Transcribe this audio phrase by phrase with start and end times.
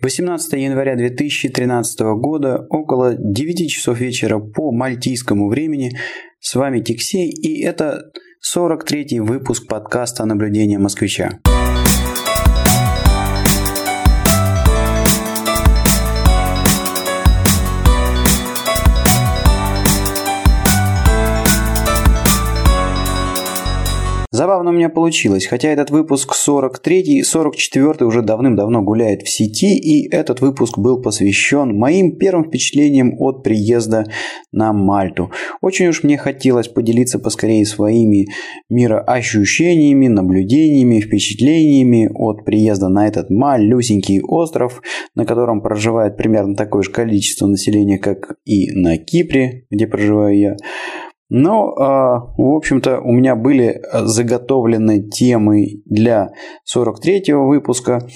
[0.00, 5.90] 18 января 2013 года, около 9 часов вечера по мальтийскому времени.
[6.38, 8.12] С вами Тиксей, и это
[8.56, 11.40] 43-й выпуск подкаста «Наблюдение москвича».
[24.38, 29.76] Забавно у меня получилось, хотя этот выпуск 43 и 44 уже давным-давно гуляет в сети,
[29.76, 34.04] и этот выпуск был посвящен моим первым впечатлениям от приезда
[34.52, 35.32] на Мальту.
[35.60, 38.28] Очень уж мне хотелось поделиться поскорее своими
[38.70, 44.82] мироощущениями, наблюдениями, впечатлениями от приезда на этот малюсенький остров,
[45.16, 50.56] на котором проживает примерно такое же количество населения, как и на Кипре, где проживаю я.
[51.28, 56.30] Но, а, в общем-то, у меня были заготовлены темы для
[56.74, 58.06] 43-го выпуска.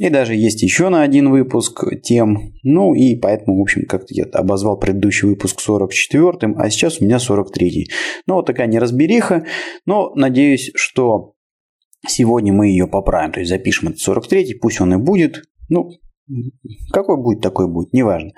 [0.00, 2.52] И даже есть еще на один выпуск тем.
[2.64, 7.18] Ну и поэтому, в общем, как-то я обозвал предыдущий выпуск 44-м, а сейчас у меня
[7.18, 7.90] 43-й.
[8.26, 9.44] Ну вот такая неразбериха.
[9.86, 11.34] Но надеюсь, что
[12.08, 13.32] сегодня мы ее поправим.
[13.32, 15.44] То есть запишем этот 43-й, пусть он и будет.
[15.68, 15.90] Ну,
[16.92, 18.32] какой будет, такой будет, неважно.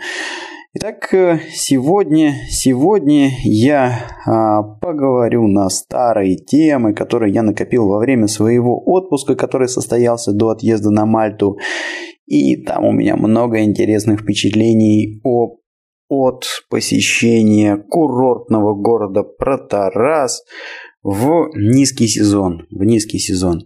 [0.78, 8.26] Итак, э, сегодня, сегодня я а, поговорю на старые темы, которые я накопил во время
[8.26, 11.56] своего отпуска, который состоялся до отъезда на Мальту.
[12.26, 15.56] И там у меня много интересных впечатлений о,
[16.10, 20.44] от посещения курортного города Протарас
[21.02, 22.66] в низкий сезон.
[22.70, 23.62] В низкий сезон.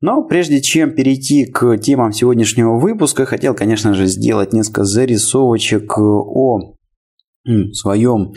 [0.00, 6.76] Но прежде чем перейти к темам сегодняшнего выпуска, хотел, конечно же, сделать несколько зарисовочек о
[7.72, 8.32] своем,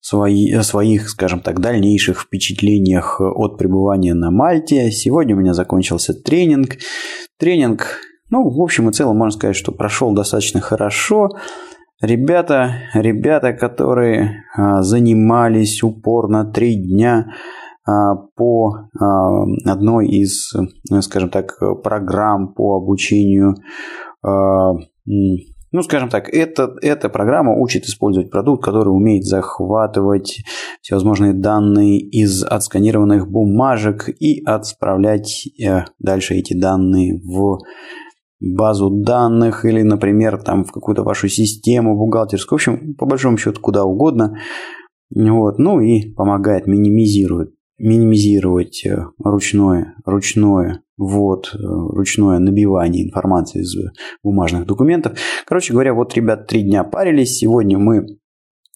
[0.00, 4.90] свои, своих, скажем так, дальнейших впечатлениях от пребывания на Мальте.
[4.90, 6.76] Сегодня у меня закончился тренинг.
[7.38, 7.98] Тренинг,
[8.30, 11.30] ну, в общем и целом, можно сказать, что прошел достаточно хорошо.
[12.00, 17.32] Ребята, ребята, которые а, занимались упорно три дня,
[17.84, 20.52] по а, одной из,
[20.88, 23.56] ну, скажем так, программ по обучению
[24.24, 24.74] а,
[25.72, 30.42] ну, скажем так, это, эта программа учит использовать продукт, который умеет захватывать
[30.82, 37.60] всевозможные данные из отсканированных бумажек и отправлять э, дальше эти данные в
[38.38, 42.58] базу данных или, например, там в какую-то вашу систему бухгалтерскую.
[42.58, 44.36] В общем, по большому счету, куда угодно.
[45.14, 45.58] Вот.
[45.58, 53.76] Ну и помогает, минимизирует минимизировать э, ручное, ручное вот, э, ручное набивание информации из
[54.22, 55.18] бумажных документов.
[55.46, 57.36] Короче говоря, вот ребят три дня парились.
[57.38, 58.06] Сегодня мы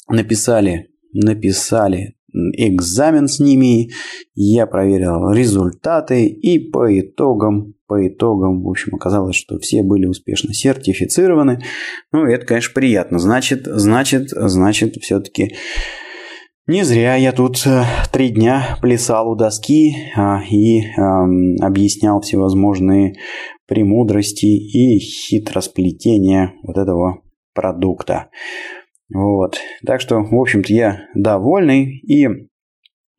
[0.08, 3.92] написали, написали экзамен с ними.
[4.34, 10.52] Я проверил результаты и по итогам, по итогам, в общем, оказалось, что все были успешно
[10.52, 11.62] сертифицированы.
[12.12, 13.20] Ну, это, конечно, приятно.
[13.20, 15.54] Значит, значит, значит, все-таки
[16.66, 23.14] не зря я тут э, три дня плясал у доски а, и эм, объяснял всевозможные
[23.66, 27.22] премудрости и хитросплетения вот этого
[27.54, 28.30] продукта.
[29.12, 29.58] Вот.
[29.86, 32.28] Так что, в общем-то, я довольный и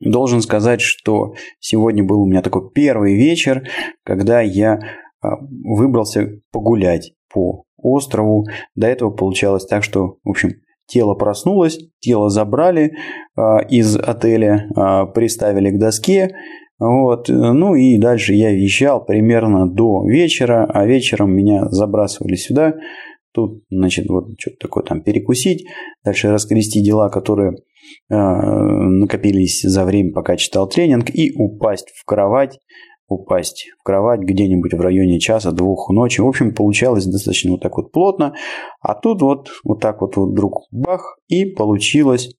[0.00, 3.66] должен сказать, что сегодня был у меня такой первый вечер,
[4.04, 4.78] когда я
[5.20, 8.46] а, выбрался погулять по острову.
[8.74, 10.50] До этого получалось так, что, в общем,
[10.88, 12.92] Тело проснулось, тело забрали
[13.36, 16.34] э, из отеля, э, приставили к доске.
[16.78, 17.28] Вот.
[17.28, 22.74] Ну и дальше я вещал примерно до вечера, а вечером меня забрасывали сюда.
[23.32, 25.66] Тут, значит, вот что-то такое там перекусить,
[26.04, 27.54] дальше раскрести дела, которые э,
[28.14, 32.58] накопились за время, пока читал тренинг, и упасть в кровать
[33.08, 36.20] упасть в кровать где-нибудь в районе часа-двух ночи.
[36.20, 38.34] В общем, получалось достаточно вот так вот плотно.
[38.80, 42.34] А тут вот, вот так вот, вдруг бах, и получилось,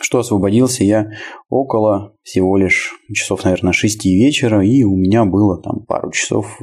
[0.00, 1.10] что освободился я
[1.48, 6.58] около всего лишь часов, наверное, 6 вечера, и у меня было там пару часов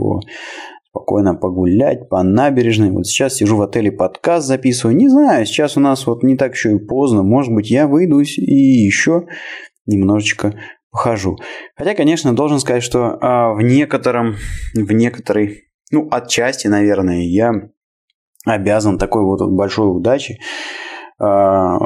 [0.90, 2.92] спокойно погулять по набережной.
[2.92, 4.96] Вот сейчас сижу в отеле, подкаст записываю.
[4.96, 7.22] Не знаю, сейчас у нас вот не так еще и поздно.
[7.22, 9.28] Может быть, я выйдусь и еще
[9.86, 10.56] немножечко
[10.92, 11.38] хожу.
[11.76, 14.36] Хотя, конечно, должен сказать, что а, в некотором,
[14.74, 17.52] в некоторой, ну, отчасти, наверное, я
[18.46, 20.40] обязан такой вот большой удачи,
[21.20, 21.78] а,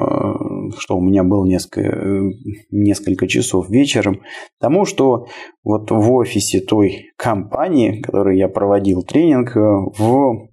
[0.78, 2.32] что у меня было несколько,
[2.72, 4.22] несколько часов вечером,
[4.60, 5.28] тому, что
[5.64, 10.50] вот в офисе той компании, которой я проводил тренинг, в,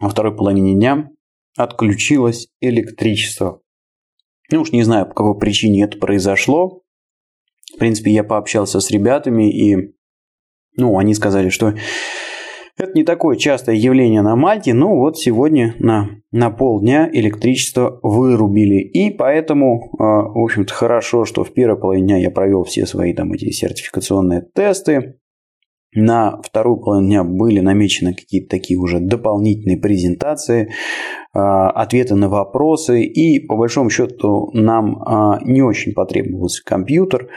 [0.00, 1.10] во второй половине дня
[1.56, 3.60] отключилось электричество.
[4.50, 6.82] Ну уж не знаю, по какой причине это произошло.
[7.74, 9.94] В принципе, я пообщался с ребятами, и
[10.76, 11.74] ну, они сказали, что
[12.80, 18.80] Это не такое частое явление на Мальте, но вот сегодня на, на полдня электричество вырубили.
[18.80, 23.12] И поэтому, а, в общем-то, хорошо, что в первой половине дня я провел все свои
[23.12, 25.18] там эти сертификационные тесты.
[25.92, 30.72] На вторую половину дня были намечены какие-то такие уже дополнительные презентации,
[31.32, 33.02] а, ответы на вопросы.
[33.02, 37.28] И по большому счету нам а, не очень потребовался компьютер.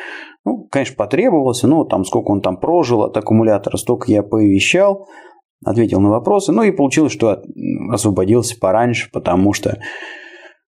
[0.45, 5.07] Ну, конечно, потребовался, но там сколько он там прожил от аккумулятора, столько я повещал,
[5.65, 6.51] ответил на вопросы.
[6.51, 7.41] Ну и получилось, что
[7.89, 9.79] освободился пораньше, потому что,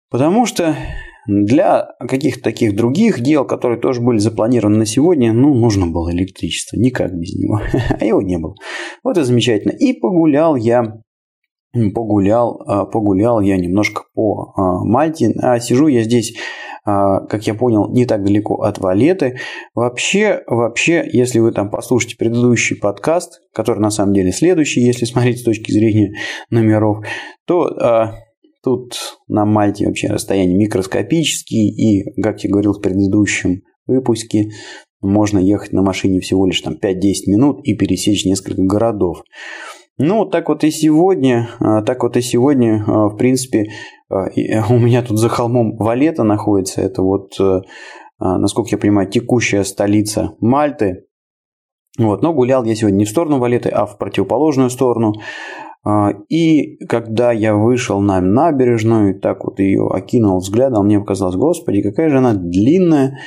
[0.09, 0.75] потому что
[1.27, 6.77] для каких-то таких других дел, которые тоже были запланированы на сегодня, ну, нужно было электричество,
[6.77, 7.61] никак без него.
[7.99, 8.55] А его не было.
[9.03, 9.71] Вот и замечательно.
[9.71, 11.01] И погулял я
[11.93, 15.33] погулял, а, погулял я немножко по а, Мальте.
[15.41, 16.35] А сижу я здесь,
[16.85, 19.37] а, как я понял, не так далеко от Валеты.
[19.73, 25.39] Вообще, вообще, если вы там послушаете предыдущий подкаст, который на самом деле следующий, если смотреть
[25.39, 26.13] с точки зрения
[26.49, 27.05] номеров,
[27.45, 28.13] то
[28.65, 34.49] Тут на Мальте вообще расстояние микроскопические, и, как я говорил в предыдущем выпуске,
[35.01, 39.21] можно ехать на машине всего лишь там 5-10 минут и пересечь несколько городов.
[39.99, 43.67] Ну, так вот и сегодня, а, так вот и сегодня, а, в принципе,
[44.09, 44.29] а,
[44.71, 46.81] у меня тут за холмом Валета находится.
[46.81, 47.33] Это вот,
[48.19, 51.05] насколько я понимаю, текущая столица Мальты.
[51.99, 55.13] Вот, но гулял я сегодня не в сторону Валеты, а в противоположную сторону.
[55.85, 61.83] А, и когда я вышел на набережную, так вот ее окинул взглядом, мне показалось, господи,
[61.83, 63.19] какая же она длинная.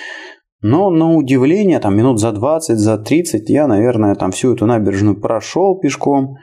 [0.60, 5.20] Но на удивление, там минут за 20, за 30 я, наверное, там всю эту набережную
[5.20, 6.34] прошел пешком.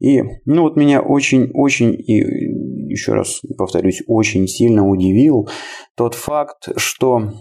[0.00, 5.48] И, ну вот меня очень-очень, и еще раз повторюсь, очень сильно удивил
[5.94, 7.32] тот факт, что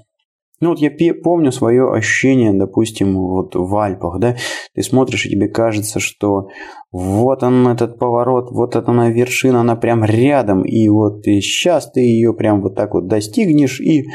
[0.59, 4.35] ну вот я помню свое ощущение, допустим, вот в Альпах, да,
[4.73, 6.47] ты смотришь, и тебе кажется, что
[6.91, 11.91] вот он этот поворот, вот эта она вершина, она прям рядом, и вот и сейчас
[11.91, 14.06] ты ее прям вот так вот достигнешь и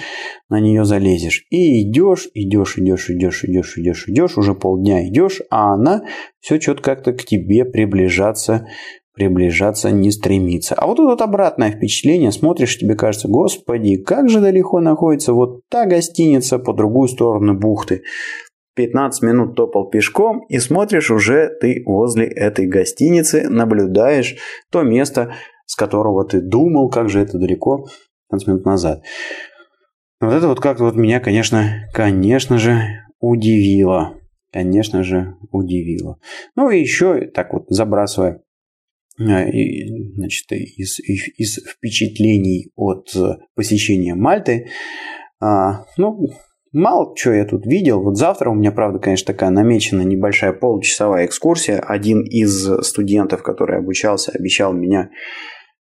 [0.49, 1.47] на нее залезешь.
[1.51, 6.03] И идешь, идешь, идешь, идешь, идешь, идешь, идешь, уже полдня идешь, а она
[6.41, 8.67] все что-то как-то к тебе приближаться
[9.15, 10.75] приближаться не стремится.
[10.75, 15.61] А вот тут вот обратное впечатление, смотришь, тебе кажется, господи, как же далеко находится вот
[15.71, 18.03] та гостиница по другую сторону бухты.
[18.75, 24.37] 15 минут топал пешком и смотришь, уже ты возле этой гостиницы наблюдаешь
[24.71, 25.35] то место,
[25.67, 27.87] с которого ты думал, как же это далеко
[28.31, 29.03] 15 минут назад.
[30.21, 32.83] Вот это вот как-то вот меня, конечно, конечно же,
[33.21, 34.15] удивило.
[34.53, 36.17] Конечно же, удивило.
[36.57, 38.43] Ну и еще, так вот, забрасывая
[39.17, 44.69] значит, из, из впечатлений от э, посещения Мальты.
[45.41, 46.29] А, ну,
[46.73, 48.03] мало что я тут видел.
[48.03, 51.79] Вот завтра у меня, правда, конечно, такая намечена небольшая получасовая экскурсия.
[51.79, 55.11] Один из студентов, который обучался, обещал меня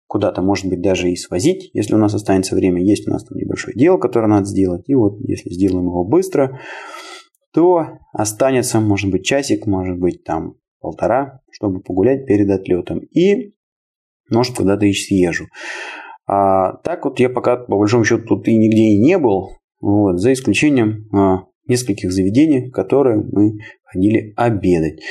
[0.07, 2.83] куда-то, может быть, даже и свозить, если у нас останется время.
[2.83, 4.89] Есть у нас там небольшое дело, которое надо сделать.
[4.89, 6.59] И вот, если сделаем его быстро,
[7.53, 12.99] то останется, может быть, часик, может быть, там полтора, чтобы погулять перед отлетом.
[12.99, 13.53] И,
[14.31, 15.47] может, куда-то и съезжу.
[16.27, 19.49] А так вот я пока, по большому счету, тут и нигде и не был.
[19.81, 25.01] Вот, за исключением а, нескольких заведений, в которые мы ходили обедать.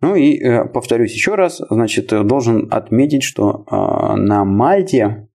[0.00, 5.28] Ну и э, повторюсь еще раз, значит, должен отметить, что э, на Мальте,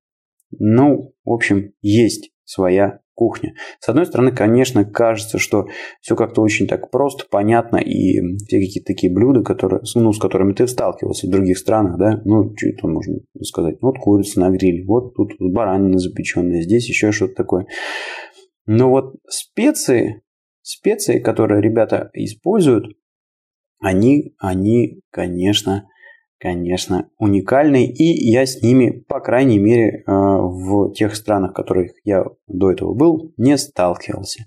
[0.51, 3.55] ну, в общем, есть своя кухня.
[3.79, 5.67] С одной стороны, конечно, кажется, что
[6.01, 10.53] все как-то очень так просто, понятно, и все какие-то такие блюда, которые, ну, с которыми
[10.53, 14.85] ты сталкивался в других странах, да, ну, что это можно сказать, вот курица на гриле,
[14.85, 17.65] вот тут баранина запеченная, здесь еще что-то такое.
[18.67, 20.21] Но вот специи,
[20.61, 22.85] специи, которые ребята используют,
[23.79, 25.87] они, они, конечно,
[26.39, 31.91] конечно, уникальные, и я с ними, по крайней мере, э, в тех странах, в которых
[32.03, 34.45] я до этого был, не сталкивался.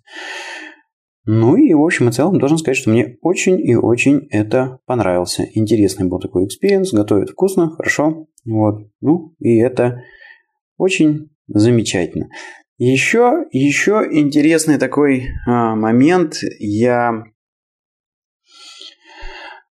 [1.27, 5.47] Ну и, в общем и целом, должен сказать, что мне очень и очень это понравился.
[5.55, 8.27] Интересный был такой experience, готовят вкусно, хорошо.
[8.45, 8.89] Вот.
[9.01, 10.03] Ну, и это
[10.77, 12.31] очень замечательно.
[12.79, 16.37] Еще, еще интересный такой а, момент.
[16.59, 17.25] Я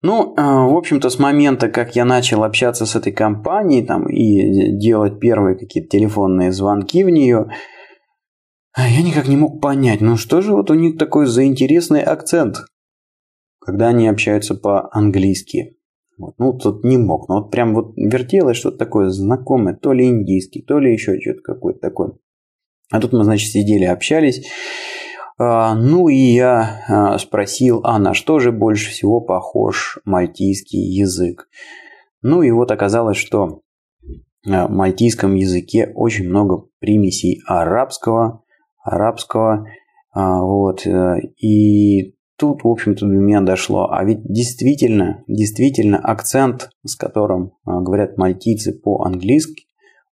[0.03, 4.77] ну, а, в общем-то, с момента, как я начал общаться с этой компанией там, и
[4.79, 7.51] делать первые какие-то телефонные звонки в нее,
[8.77, 12.59] я никак не мог понять, ну что же вот у них такой за интересный акцент,
[13.59, 15.79] когда они общаются по-английски.
[16.17, 16.35] Вот.
[16.39, 17.29] Ну, тут не мог.
[17.29, 21.41] Но вот прям вот вертелось что-то такое знакомое, то ли индийский, то ли еще что-то
[21.43, 22.13] какое-то такое.
[22.91, 24.47] А тут мы, значит, сидели, общались.
[25.39, 31.49] А, ну и я а, спросил, а на что же больше всего похож мальтийский язык?
[32.23, 33.63] Ну и вот оказалось, что
[34.45, 38.43] в мальтийском языке очень много примесей арабского,
[38.83, 39.67] арабского,
[40.15, 43.91] вот, и тут, в общем-то, до меня дошло.
[43.91, 49.67] А ведь действительно, действительно акцент, с которым говорят мальтийцы по-английски,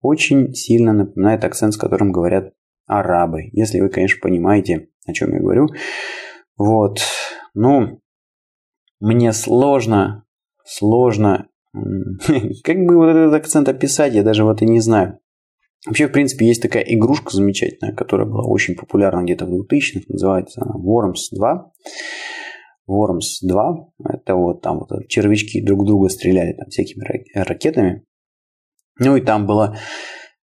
[0.02, 2.54] очень сильно напоминает акцент, с которым говорят
[2.86, 3.50] арабы.
[3.52, 5.68] Если вы, конечно, понимаете, о чем я говорю.
[6.58, 7.00] Вот.
[7.54, 8.00] Ну,
[9.00, 10.26] мне сложно,
[10.64, 15.20] сложно, как бы вот этот акцент описать, я даже вот и не знаю.
[15.86, 20.62] Вообще, в принципе, есть такая игрушка замечательная, которая была очень популярна где-то в 2000-х, называется
[20.62, 21.72] она Worms 2.
[22.88, 28.04] Worms 2, это вот там вот червячки друг друга стреляли там всякими ракетами.
[29.00, 29.78] Ну и там была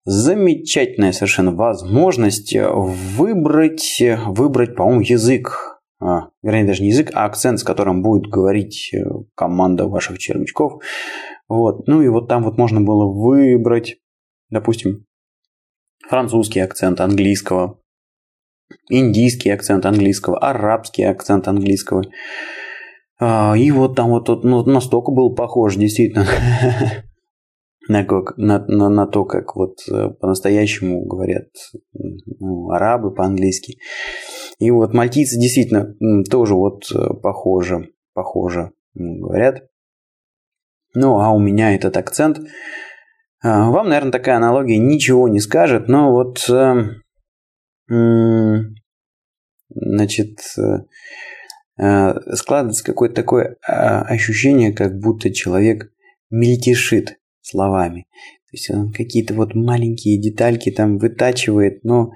[0.05, 5.81] замечательная совершенно возможность выбрать, выбрать, по-моему, язык.
[6.01, 9.05] А, вернее, даже не язык, а акцент, с которым будет говорить э,
[9.37, 10.83] команда ваших червячков.
[11.49, 11.87] Вот.
[11.87, 13.99] Ну и вот там вот можно было выбрать,
[14.51, 15.07] допустим,
[16.09, 17.79] французский акцент английского,
[18.89, 22.03] индийский акцент английского, арабский акцент английского.
[23.21, 26.27] А, и вот там вот ну, настолько был похож, действительно,
[27.89, 28.05] на,
[28.37, 31.49] на, на, то, как вот э, по-настоящему говорят
[31.93, 33.79] ну, арабы по-английски.
[34.59, 39.65] И вот мальтийцы действительно тоже вот э, похоже, похоже говорят.
[40.95, 42.39] Ну, а у меня этот акцент.
[43.43, 46.83] А, вам, наверное, такая аналогия ничего не скажет, но вот, э,
[49.71, 50.39] значит,
[52.35, 55.91] складывается какое-то такое а, ощущение, как будто человек
[56.31, 58.07] мельтешит словами.
[58.51, 62.13] То есть он какие-то вот маленькие детальки там вытачивает, но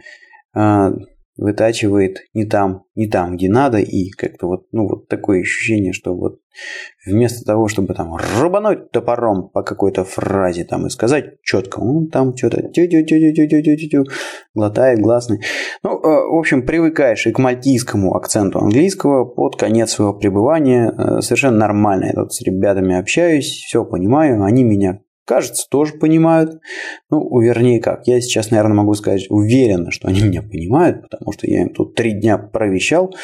[0.54, 0.90] э,
[1.36, 6.14] вытачивает не там, не там, где надо, и как-то вот, ну, вот такое ощущение, что
[6.14, 6.40] вот
[7.06, 12.34] вместо того, чтобы там рубануть топором по какой-то фразе там и сказать четко, он там
[12.34, 12.70] что-то
[14.54, 15.40] глотает гласный.
[15.82, 21.20] Ну, в общем, привыкаешь и к мальтийскому акценту английского под конец своего пребывания.
[21.20, 22.06] Совершенно нормально.
[22.06, 26.60] Я тут с ребятами общаюсь, все понимаю, они меня кажется, тоже понимают.
[27.10, 31.46] Ну, вернее как, я сейчас, наверное, могу сказать уверенно, что они меня понимают, потому что
[31.46, 33.14] я им тут три дня провещал,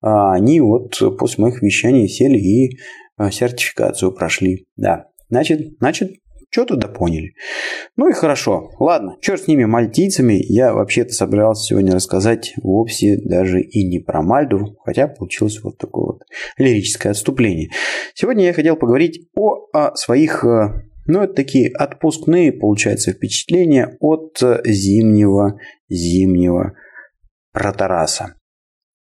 [0.00, 2.78] а они вот после моих вещаний сели и
[3.16, 4.66] а, сертификацию прошли.
[4.76, 6.12] Да, значит, значит,
[6.50, 7.34] что-то да поняли.
[7.96, 8.70] Ну и хорошо.
[8.78, 10.34] Ладно, черт с ними, мальтийцами.
[10.34, 16.06] Я вообще-то собирался сегодня рассказать вовсе даже и не про Мальду, хотя получилось вот такое
[16.06, 16.22] вот
[16.56, 17.68] лирическое отступление.
[18.14, 20.42] Сегодня я хотел поговорить о, о своих
[21.08, 26.74] э, ну, это такие отпускные, получается, впечатления от зимнего, зимнего
[27.52, 28.34] протараса.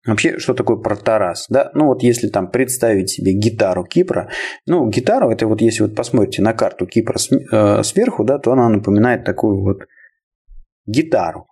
[0.06, 1.46] Вообще, что такое протарас?
[1.50, 1.70] Да?
[1.74, 4.30] Ну, вот если там представить себе гитару Кипра,
[4.66, 8.68] ну, гитару, это вот если вот посмотрите на карту Кипра э, сверху, да, то она
[8.68, 9.82] напоминает такую вот
[10.86, 11.48] гитару.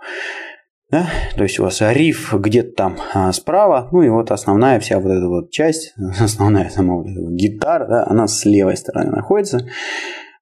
[0.91, 1.09] Да?
[1.37, 5.11] То есть у вас риф где-то там а, справа, ну и вот основная вся вот
[5.11, 9.67] эта вот часть, основная сама вот эта гитара, да, она с левой стороны находится.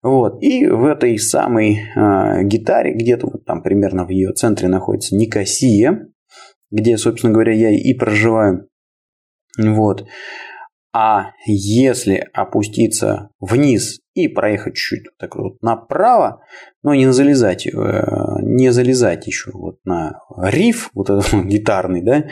[0.04, 0.42] Вот.
[0.42, 6.08] И в этой самой э, гитаре, где-то вот там примерно в ее центре находится Никосия,
[6.70, 8.68] где, собственно говоря, я и проживаю.
[9.56, 10.06] Вот.
[10.92, 16.42] А если опуститься вниз и проехать чуть-чуть так вот направо,
[16.82, 17.70] но не залезать, э,
[18.42, 22.26] не залезать еще вот на риф, вот этот гитарный, да,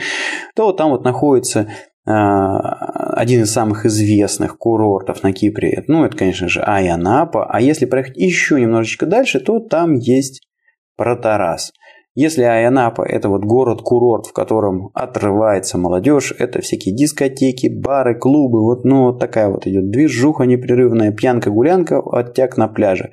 [0.55, 1.69] то вот там вот находится
[2.05, 7.45] один из самых известных курортов на Кипре, ну, это, конечно же, Айанапа.
[7.49, 10.45] А если проехать еще немножечко дальше, то там есть
[10.97, 11.71] Протарас.
[12.15, 18.85] Если Айанапа– это вот город-курорт, в котором отрывается молодежь, это всякие дискотеки, бары, клубы, вот,
[18.85, 23.09] ну, вот такая вот идет движуха непрерывная, пьянка-гулянка, оттяг на пляже,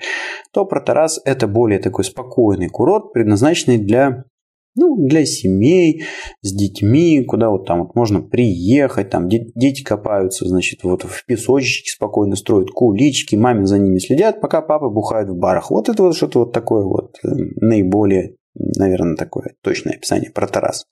[0.52, 4.24] то Протарас– это более такой спокойный курорт, предназначенный для
[4.76, 6.04] ну, для семей,
[6.42, 11.90] с детьми, куда вот там вот можно приехать, там дети копаются, значит, вот в песочечке
[11.90, 15.70] спокойно строят кулички, маме за ними следят, пока папа бухает в барах.
[15.70, 20.86] Вот это вот что-то вот такое вот э, наиболее, наверное, такое точное описание про Тарас.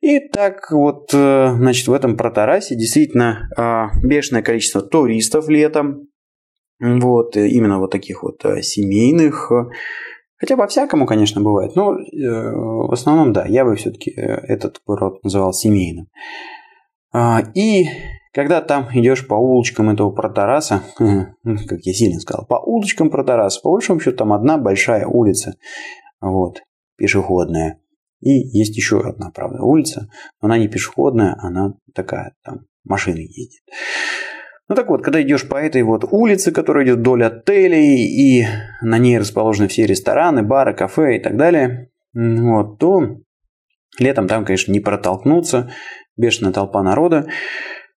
[0.00, 6.08] И так вот, э, значит, в этом Протарасе действительно а, бешеное количество туристов летом,
[6.78, 9.50] вот, э, именно вот таких вот семейных,
[10.36, 11.76] Хотя по-всякому, конечно, бывает.
[11.76, 16.08] Но э, в основном, да, я бы все-таки э, этот курорт называл семейным.
[17.12, 17.86] А, и
[18.32, 23.70] когда там идешь по улочкам этого Протараса, как я сильно сказал, по улочкам Протараса, по
[23.70, 25.54] большому счету там одна большая улица,
[26.20, 26.60] вот,
[26.96, 27.80] пешеходная.
[28.20, 30.08] И есть еще одна, правда, улица,
[30.40, 33.62] но она не пешеходная, она такая, там машины ездят.
[34.68, 38.46] Ну так вот, когда идешь по этой вот улице, которая идет вдоль отелей, и
[38.80, 43.18] на ней расположены все рестораны, бары, кафе и так далее, вот, то
[43.98, 45.70] летом там, конечно, не протолкнуться,
[46.16, 47.26] бешеная толпа народа.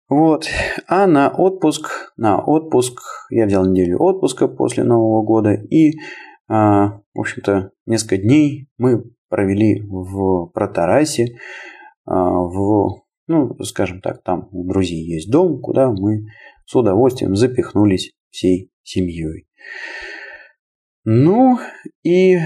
[0.08, 0.46] Вот.
[0.86, 5.92] А на отпуск, на отпуск, я взял неделю отпуска после Нового года, и,
[6.48, 11.36] а, в общем-то, несколько дней мы провели в Протарасе,
[12.06, 16.24] а, в, ну, скажем так, там у друзей есть дом, куда мы
[16.68, 19.48] с удовольствием запихнулись всей семьей.
[21.04, 21.58] Ну
[22.04, 22.38] и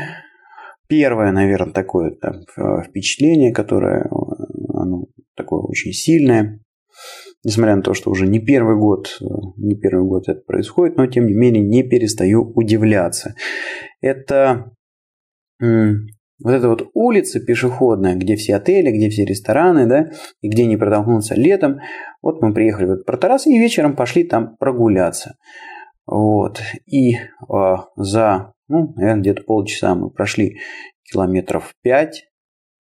[0.87, 2.43] первое, наверное, такое там,
[2.85, 4.09] впечатление, которое
[4.73, 6.61] оно такое очень сильное,
[7.43, 9.25] несмотря на то, что уже не первый год, э,
[9.57, 13.35] не первый год это происходит, но тем не менее не перестаю удивляться.
[14.01, 14.73] Это
[16.43, 20.77] вот эта вот улица пешеходная, где все отели, где все рестораны, да, и где не
[20.77, 21.81] протолкнуться летом.
[22.21, 25.37] Вот мы приехали в этот Протарас и вечером пошли там прогуляться.
[26.07, 26.61] Вот.
[26.87, 27.19] И э,
[27.97, 30.59] за, ну, наверное, где-то полчаса мы прошли
[31.05, 32.25] километров 5,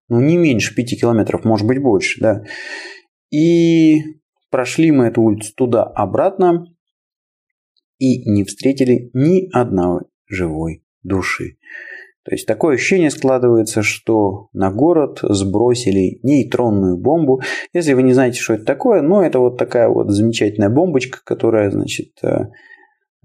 [0.09, 2.43] ну, не меньше 5 километров, может быть, больше, да.
[3.31, 4.01] И
[4.51, 6.65] Прошли мы эту улицу туда-обратно
[7.97, 11.57] и не встретили ни одной живой души.
[12.23, 17.41] То есть такое ощущение складывается, что на город сбросили нейтронную бомбу.
[17.73, 21.71] Если вы не знаете, что это такое, ну это вот такая вот замечательная бомбочка, которая,
[21.71, 22.27] значит, э,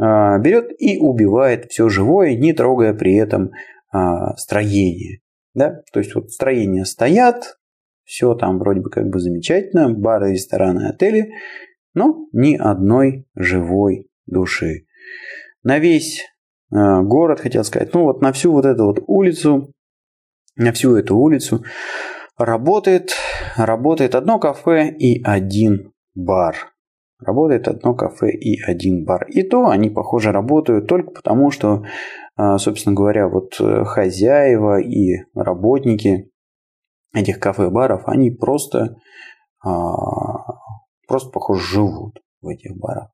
[0.00, 3.50] э, берет и убивает все живое, не трогая при этом
[3.92, 5.20] а, строение.
[5.54, 5.82] Да?
[5.92, 7.58] То есть вот строения стоят,
[8.04, 11.32] все там вроде бы как бы замечательно, бары, рестораны, отели,
[11.94, 14.86] но ни одной живой души.
[15.62, 16.24] На весь
[16.70, 19.72] город, хотел сказать, ну вот на всю вот эту вот улицу,
[20.56, 21.64] на всю эту улицу
[22.38, 23.12] работает,
[23.56, 26.72] работает одно кафе и один бар.
[27.18, 29.26] Работает одно кафе и один бар.
[29.28, 31.84] И то они, похоже, работают только потому, что,
[32.36, 36.30] э, собственно говоря, вот э, хозяева и работники
[37.14, 38.96] этих кафе-баров, они просто,
[39.64, 39.70] а,
[41.08, 43.08] просто, похоже, живут в этих барах.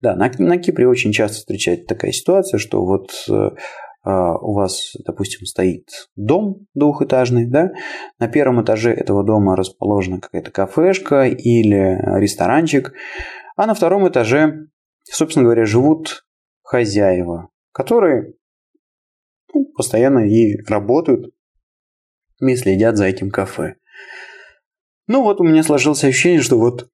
[0.00, 3.50] Да, на, на Кипре очень часто встречается такая ситуация, что вот э,
[4.02, 7.70] а, у вас, допустим, стоит дом двухэтажный, да,
[8.18, 12.94] на первом этаже этого дома расположена какая-то кафешка или ресторанчик,
[13.56, 14.68] а на втором этаже,
[15.04, 16.24] собственно говоря, живут
[16.62, 18.34] хозяева, которые
[19.52, 21.34] ну, постоянно и работают
[22.40, 23.74] и следят за этим кафе.
[25.06, 26.88] Ну вот у меня сложилось ощущение, что вот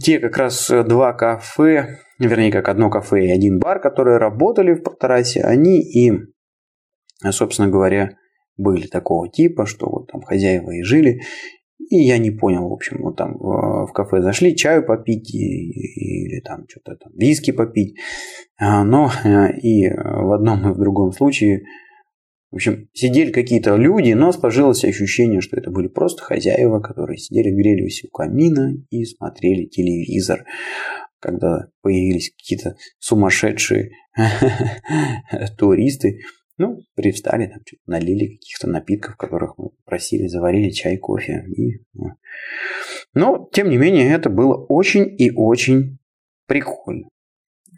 [0.00, 4.82] те как раз два кафе, вернее, как одно кафе и один бар, которые работали в
[4.82, 6.12] Протарасе, они и,
[7.30, 8.16] собственно говоря,
[8.56, 11.22] были такого типа, что вот там хозяева и жили.
[11.90, 16.64] И я не понял, в общем, вот там в кафе зашли чаю попить или там
[16.68, 17.98] что-то там виски попить.
[18.58, 21.64] А, но э, и в одном и в другом случае
[22.52, 27.50] в общем, сидели какие-то люди, но сложилось ощущение, что это были просто хозяева, которые сидели,
[27.50, 30.44] грелись у камина и смотрели телевизор.
[31.18, 33.92] Когда появились какие-то сумасшедшие
[35.56, 36.20] туристы,
[36.58, 41.46] ну, привстали, там, налили каких-то напитков, которых мы просили, заварили чай, кофе.
[41.56, 41.82] И...
[43.14, 45.98] Но, тем не менее, это было очень и очень
[46.46, 47.08] прикольно.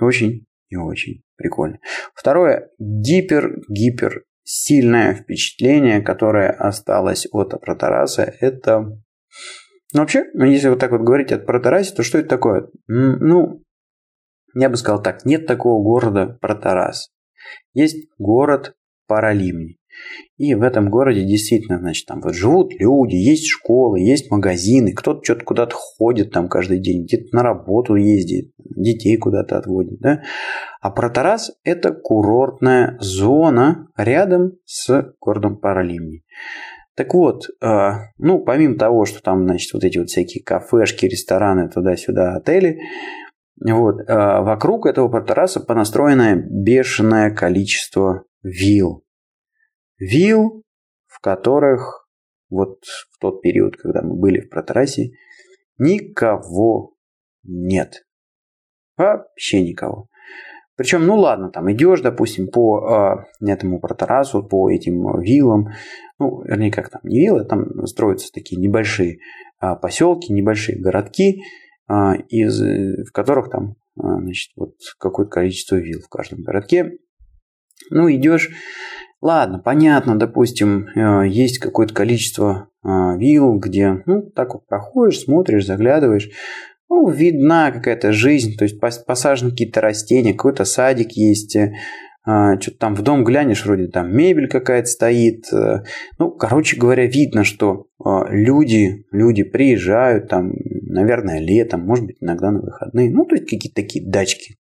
[0.00, 1.78] Очень и очень прикольно.
[2.12, 2.70] Второе.
[2.80, 8.80] Гипер-гипер сильное впечатление, которое осталось от Протараса, это...
[9.92, 12.68] Ну, вообще, ну, если вот так вот говорить от Протарасе, то что это такое?
[12.86, 13.62] Ну,
[14.54, 17.10] я бы сказал так, нет такого города Протарас.
[17.72, 18.74] Есть город
[19.06, 19.78] Паралимни.
[20.36, 25.22] И в этом городе действительно, значит, там вот живут люди, есть школы, есть магазины, кто-то
[25.22, 30.22] что-то куда-то ходит там каждый день, где-то на работу ездит, детей куда-то отводит, да.
[30.80, 36.24] А Протарас– это курортная зона рядом с городом Паралимни.
[36.96, 41.68] Так вот, а, ну, помимо того, что там, значит, вот эти вот всякие кафешки, рестораны,
[41.68, 42.78] туда-сюда, отели,
[43.60, 49.04] вот, а, вокруг этого Протараса понастроено бешеное количество вилл
[50.10, 50.62] вилл,
[51.06, 52.08] в которых
[52.50, 55.10] вот в тот период, когда мы были в Протрасе,
[55.78, 56.94] никого
[57.42, 58.04] нет.
[58.96, 60.08] Вообще никого.
[60.76, 65.68] Причем, ну ладно, там идешь, допустим, по э, этому Протарасу, по этим виллам,
[66.18, 69.18] ну, вернее, как там, не виллы, там строятся такие небольшие
[69.60, 71.42] э, поселки, небольшие городки,
[71.88, 71.94] э,
[72.28, 76.98] из, в которых там, э, значит, вот какое-то количество вилл в каждом городке.
[77.90, 78.50] Ну, идешь,
[79.24, 85.64] Ладно, понятно, допустим, э, есть какое-то количество э, вилл, где, ну, так вот проходишь, смотришь,
[85.64, 86.28] заглядываешь.
[86.90, 91.56] ну, видна какая-то жизнь, то есть посажены какие-то растения, какой-то садик есть,
[92.26, 95.50] а, что-то там в дом глянешь, вроде там мебель какая-то стоит.
[95.54, 95.84] Э,
[96.18, 97.86] ну, короче говоря, видно, что
[98.28, 103.10] люди, люди приезжают там, наверное, летом, может быть, иногда на выходные.
[103.10, 104.56] Ну, то есть какие-то такие дачки.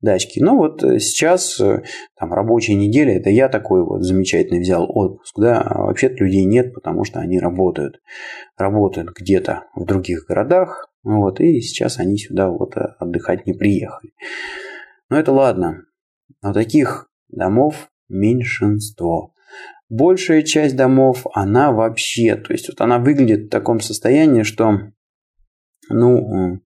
[0.00, 0.40] Дачки.
[0.40, 1.82] Ну, вот э, сейчас э,
[2.18, 6.74] там рабочая неделя, это я такой вот замечательный взял отпуск, да, а вообще-то людей нет,
[6.74, 8.00] потому что они работают.
[8.56, 14.12] Работают где-то в других городах, вот, и сейчас они сюда вот отдыхать не приехали.
[15.08, 15.84] Но это ладно.
[16.42, 19.34] Но таких домов меньшинство.
[19.88, 24.92] Большая часть домов, она вообще, то есть вот она выглядит в таком состоянии, что,
[25.90, 26.60] ну,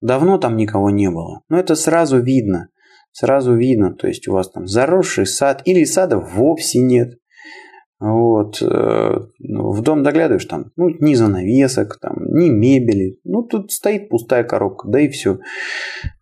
[0.00, 1.42] давно там никого не было.
[1.48, 2.68] Но это сразу видно.
[3.12, 7.18] Сразу видно, то есть у вас там заросший сад или сада вовсе нет.
[8.00, 8.62] Вот.
[8.62, 13.18] Э, ну, в дом доглядываешь, там ну, ни занавесок, там, ни мебели.
[13.24, 15.38] Ну, тут стоит пустая коробка, да и все.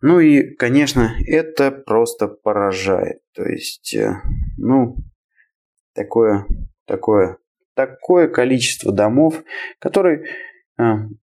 [0.01, 3.19] Ну и, конечно, это просто поражает.
[3.35, 4.13] То есть, э,
[4.57, 4.95] ну,
[5.93, 6.47] такое,
[6.87, 7.37] такое,
[7.75, 9.43] такое количество домов,
[9.79, 10.23] которые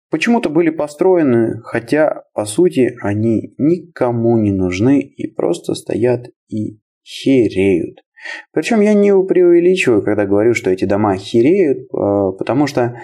[0.09, 7.99] почему-то были построены, хотя, по сути, они никому не нужны и просто стоят и хереют.
[8.51, 13.01] Причем я не преувеличиваю, когда говорю, что эти дома хереют, а, потому что,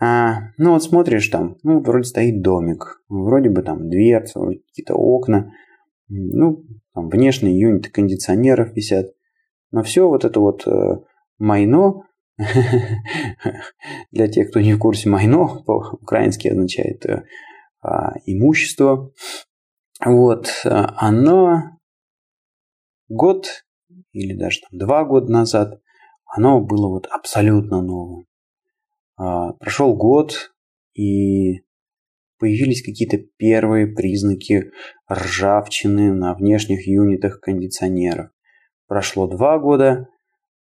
[0.00, 5.52] а, ну вот смотришь там, ну вроде стоит домик, вроде бы там дверца, какие-то окна,
[6.08, 9.08] ну там внешние юниты кондиционеров висят,
[9.70, 10.98] но все вот это вот э,
[11.38, 12.04] майно,
[14.12, 17.24] для тех, кто не в курсе, майно по-украински означает э,
[17.82, 19.12] а, имущество,
[20.04, 21.78] вот, э, оно
[23.08, 23.64] год
[24.12, 25.80] или даже там, два года назад,
[26.26, 28.26] оно было вот абсолютно новым.
[29.16, 30.52] А, прошел год,
[30.94, 31.62] и
[32.38, 34.70] появились какие-то первые признаки
[35.10, 38.30] ржавчины на внешних юнитах кондиционеров.
[38.86, 40.08] Прошло два года,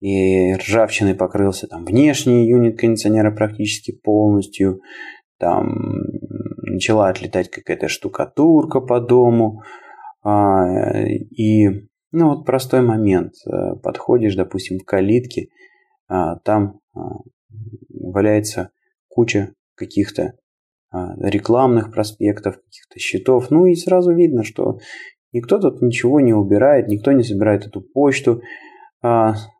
[0.05, 4.81] и ржавчиной покрылся там внешний юнит кондиционера практически полностью.
[5.39, 6.03] Там
[6.61, 9.63] начала отлетать какая-то штукатурка по дому.
[10.23, 10.63] А,
[11.07, 13.33] и ну вот простой момент.
[13.47, 15.47] Э, подходишь, допустим, к калитке,
[16.07, 16.99] а, там а,
[17.89, 18.69] валяется
[19.07, 20.33] куча каких-то
[21.19, 23.49] рекламных проспектов, каких-то счетов.
[23.49, 24.77] Ну и сразу видно, что
[25.33, 28.41] никто тут ничего не убирает, никто не собирает эту почту.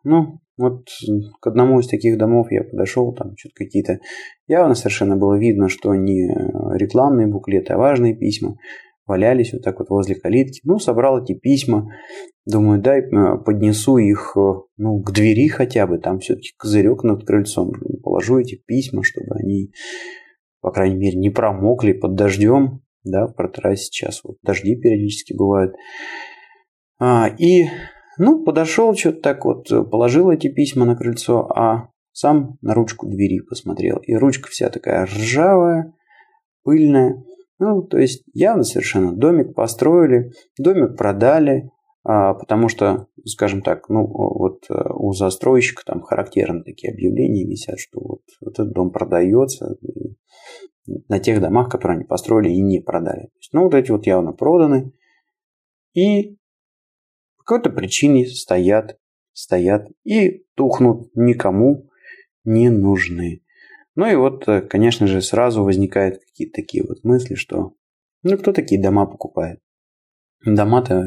[0.04, 0.88] Ну, вот
[1.42, 4.00] к одному из таких домов я подошел, там что-то какие-то...
[4.48, 6.28] Явно совершенно было видно, что не
[6.78, 8.58] рекламные буклеты, а важные письма
[9.06, 10.62] валялись вот так вот возле калитки.
[10.64, 11.92] Ну, собрал эти письма.
[12.46, 16.00] Думаю, дай э, поднесу их э, ну, к двери хотя бы.
[16.00, 17.72] Там все-таки козырек над крыльцом.
[18.04, 19.72] Положу эти письма, чтобы они,
[20.62, 22.82] по крайней мере, не промокли под дождем.
[23.04, 25.76] Да, в протрасе сейчас вот дожди периодически бывают.
[27.00, 27.66] А, и,
[28.18, 33.40] ну, подошел что-то так вот, положил эти письма на крыльцо, а сам на ручку двери
[33.42, 33.98] посмотрел.
[33.98, 35.94] И ручка вся такая ржавая,
[36.64, 37.24] пыльная.
[37.60, 41.72] Ну, то есть явно совершенно домик построили, домик продали,
[42.04, 47.80] а, потому что, скажем так, ну вот э, у застройщика там характерны такие объявления висят,
[47.80, 49.78] что вот этот дом продается
[51.08, 53.30] на тех домах, которые они построили и не продали.
[53.38, 54.92] есть, ну вот эти вот явно проданы
[55.96, 56.38] и
[57.46, 58.98] какой-то причине стоят,
[59.34, 61.90] стоят и тухнут, никому
[62.44, 63.42] не нужны.
[63.96, 67.74] Ну и вот, э, конечно же, сразу возникают какие-то такие вот мысли, что
[68.24, 69.60] ну кто такие дома покупает?
[70.44, 71.04] Дома-то,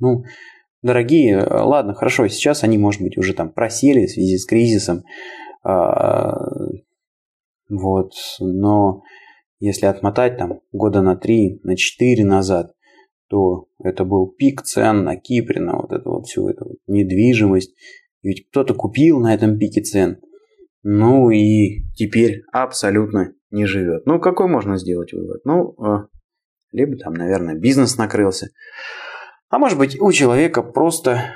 [0.00, 0.24] ну,
[0.82, 5.02] дорогие, ладно, хорошо, сейчас они, может быть, уже там просели в связи с кризисом,
[5.62, 6.36] а,
[7.68, 9.02] вот, но
[9.60, 12.72] если отмотать там года на три, на четыре назад,
[13.28, 17.74] то это был пик цен на Кипре, на вот эту вот всю эту вот недвижимость.
[18.22, 20.18] Ведь кто-то купил на этом пике цен,
[20.82, 24.06] ну и теперь абсолютно не живет.
[24.06, 25.40] Ну, какой можно сделать вывод?
[25.44, 26.08] Ну, а,
[26.72, 28.48] либо там, наверное, бизнес накрылся.
[29.48, 31.34] А может быть, у человека просто,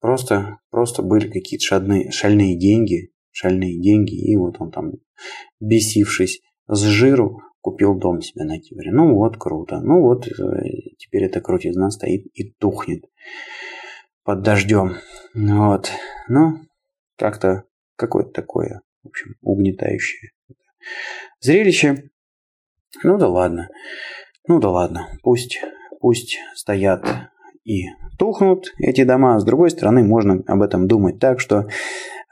[0.00, 4.92] просто, просто были какие-то шальные, шальные деньги, шальные деньги, и вот он там,
[5.60, 8.92] бесившись с жиру, купил дом себе на Кипре.
[8.92, 9.80] Ну вот, круто.
[9.80, 10.32] Ну вот, э,
[10.98, 13.06] теперь эта крутизна стоит и тухнет
[14.22, 14.96] под дождем.
[15.34, 15.90] Вот.
[16.28, 16.58] Ну,
[17.16, 17.64] как-то
[17.96, 20.32] какое-то такое, в общем, угнетающее
[21.40, 22.10] зрелище.
[23.02, 23.70] Ну да ладно.
[24.46, 25.08] Ну да ладно.
[25.22, 25.58] Пусть,
[26.00, 27.06] пусть стоят
[27.64, 27.86] и
[28.18, 29.40] тухнут эти дома.
[29.40, 31.66] С другой стороны, можно об этом думать так, что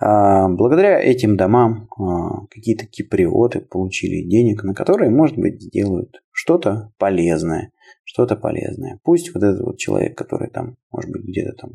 [0.05, 7.71] благодаря этим домам а, какие-то киприоты получили денег, на которые, может быть, сделают что-то полезное.
[8.05, 8.99] Что-то полезное.
[9.05, 11.71] Пусть вот этот вот человек, который там, может быть, где-то там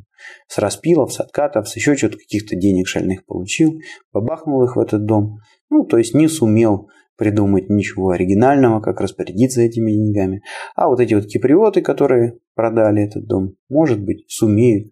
[0.47, 3.79] с распилов, с откатов, с еще что-то каких-то денег шальных получил,
[4.11, 5.37] побахнул их в этот дом,
[5.69, 10.41] ну, то есть не сумел придумать ничего оригинального, как распорядиться этими деньгами.
[10.75, 14.91] А вот эти вот киприоты, которые продали этот дом, может быть, сумеют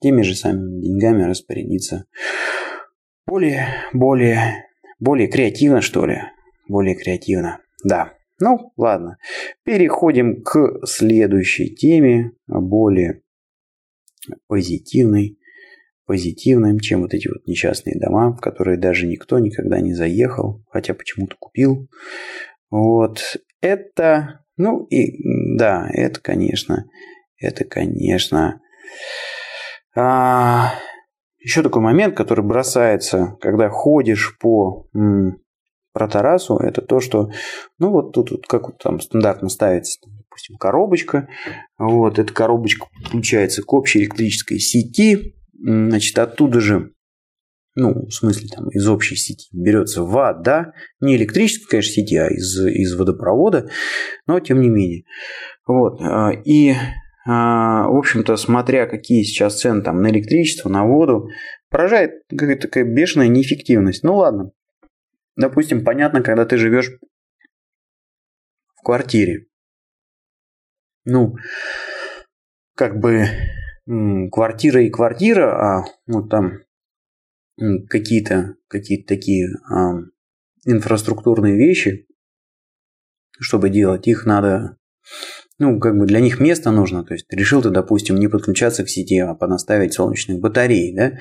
[0.00, 2.06] теми же самыми деньгами распорядиться
[3.26, 4.66] более, более,
[4.98, 6.22] более креативно, что ли.
[6.68, 7.60] Более креативно.
[7.84, 8.14] Да.
[8.38, 9.18] Ну, ладно.
[9.64, 13.22] Переходим к следующей теме, более
[14.46, 15.38] позитивной,
[16.06, 20.94] позитивным, чем вот эти вот несчастные дома, в которые даже никто никогда не заехал, хотя
[20.94, 21.88] почему-то купил.
[22.70, 23.36] Вот.
[23.60, 26.86] Это, ну и да, это, конечно,
[27.36, 28.60] это, конечно,
[29.96, 30.74] а,
[31.40, 34.88] еще такой момент, который бросается, когда ходишь по
[35.92, 37.30] про Тарасу, это то, что,
[37.80, 41.28] ну вот тут, вот, как вот там стандартно ставится, допустим, коробочка,
[41.78, 46.92] вот эта коробочка подключается к общей электрической сети, значит, оттуда же
[47.76, 52.58] ну, в смысле, там, из общей сети берется вода, не электрической, конечно, сети, а из,
[52.66, 53.70] из водопровода,
[54.26, 55.04] но тем не менее.
[55.66, 56.74] Вот, а, и
[57.32, 61.28] в общем-то, смотря какие сейчас цены там на электричество, на воду,
[61.68, 64.02] поражает какая-то такая бешеная неэффективность.
[64.02, 64.52] Ну ладно,
[65.36, 66.90] допустим, понятно, когда ты живешь
[68.74, 69.46] в квартире.
[71.04, 71.36] Ну,
[72.74, 73.26] как бы
[74.30, 76.60] квартира и квартира, а вот там
[77.88, 79.98] какие-то какие такие а,
[80.64, 82.06] инфраструктурные вещи,
[83.38, 84.78] чтобы делать, их надо
[85.60, 87.04] ну, как бы для них место нужно.
[87.04, 91.12] То есть решил ты, допустим, не подключаться к сети, а понаставить солнечных батарей, да?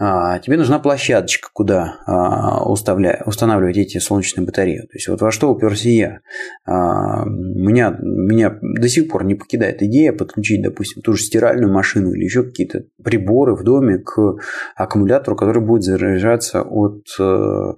[0.00, 4.82] А, тебе нужна площадочка, куда а, устанавливать эти солнечные батареи.
[4.82, 6.20] То есть вот во что уперся я.
[6.64, 12.12] А, меня, меня до сих пор не покидает идея подключить, допустим, ту же стиральную машину
[12.12, 14.36] или еще какие-то приборы в доме к
[14.76, 17.72] аккумулятору, который будет заряжаться от э,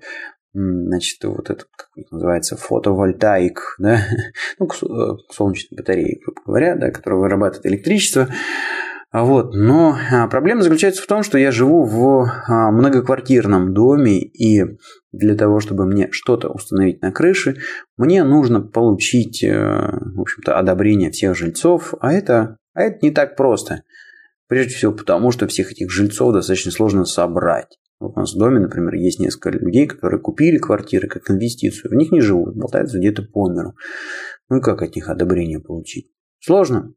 [0.53, 4.01] значит, вот это, как называется, фотовольтаик, да,
[4.59, 8.29] ну, э, солнечной батарее, грубо говоря, да, которая вырабатывает электричество.
[9.13, 9.55] Вот.
[9.55, 14.65] Но а, проблема заключается в том, что я живу в а, многоквартирном доме, и
[15.11, 17.57] для того, чтобы мне что-то установить на крыше,
[17.97, 23.37] мне нужно получить, э, в общем-то, одобрение всех жильцов, а это, а это не так
[23.37, 23.83] просто.
[24.47, 27.80] Прежде всего потому, что всех этих жильцов достаточно сложно собрать.
[28.01, 31.91] Вот у нас в доме, например, есть несколько людей, которые купили квартиры как инвестицию.
[31.91, 33.75] В них не живут, болтаются где-то по миру.
[34.49, 36.11] Ну и как от них одобрение получить?
[36.41, 36.95] Сложно.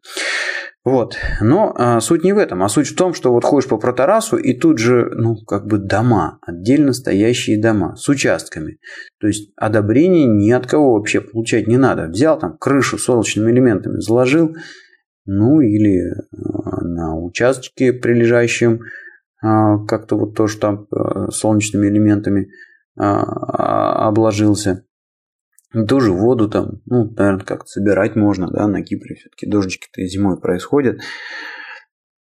[0.86, 1.16] Вот.
[1.42, 4.38] Но а, суть не в этом, а суть в том, что вот ходишь по протарасу
[4.38, 8.80] и тут же, ну, как бы дома, отдельно стоящие дома с участками.
[9.20, 12.08] То есть одобрение ни от кого вообще получать не надо.
[12.08, 14.56] Взял там крышу солнечными элементами, заложил,
[15.26, 18.82] ну или а, на участке прилежащем
[19.44, 22.50] как-то вот тоже там э, солнечными элементами
[22.98, 24.86] а, а, обложился.
[25.88, 31.02] Тоже воду там, ну, наверное, как-то собирать можно, да, на Кипре все-таки дождички-то зимой происходят.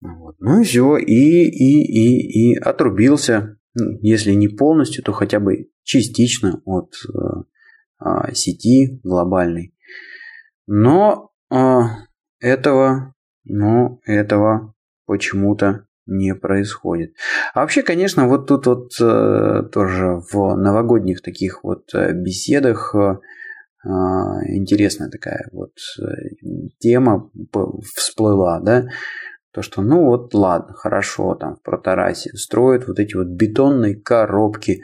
[0.00, 0.36] Вот.
[0.38, 6.60] Ну и все, и, и, и, и отрубился, если не полностью, то хотя бы частично
[6.66, 6.92] от
[8.00, 9.74] э, сети глобальной.
[10.66, 11.80] Но э,
[12.38, 14.74] этого, но этого
[15.06, 17.14] почему-то не происходит.
[17.54, 23.18] А вообще, конечно, вот тут вот э, тоже в новогодних таких вот э, беседах э,
[23.84, 25.74] интересная такая вот
[26.78, 27.30] тема
[27.94, 28.88] всплыла, да,
[29.52, 34.82] то, что ну вот ладно, хорошо, там в протарасе строят вот эти вот бетонные коробки,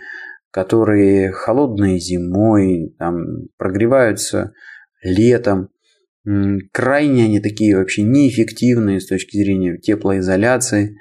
[0.51, 4.53] которые холодные зимой, там прогреваются
[5.03, 5.71] летом,
[6.73, 10.97] крайне они такие вообще неэффективные с точки зрения теплоизоляции.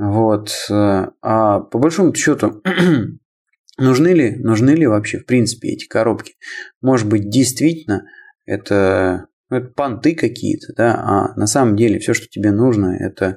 [0.00, 0.48] Вот.
[0.70, 2.62] Э, а по большому счету,
[3.78, 6.36] нужны ли, нужны ли вообще в принципе эти коробки?
[6.80, 8.06] Может быть, действительно
[8.46, 13.36] это, ну, это понты какие-то, да, а на самом деле все, что тебе нужно, это,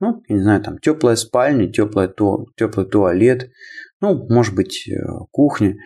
[0.00, 3.50] ну, я не знаю, там теплая спальня, теплая ту, теплый туалет,
[4.00, 4.94] ну, может быть, э,
[5.30, 5.76] кухня.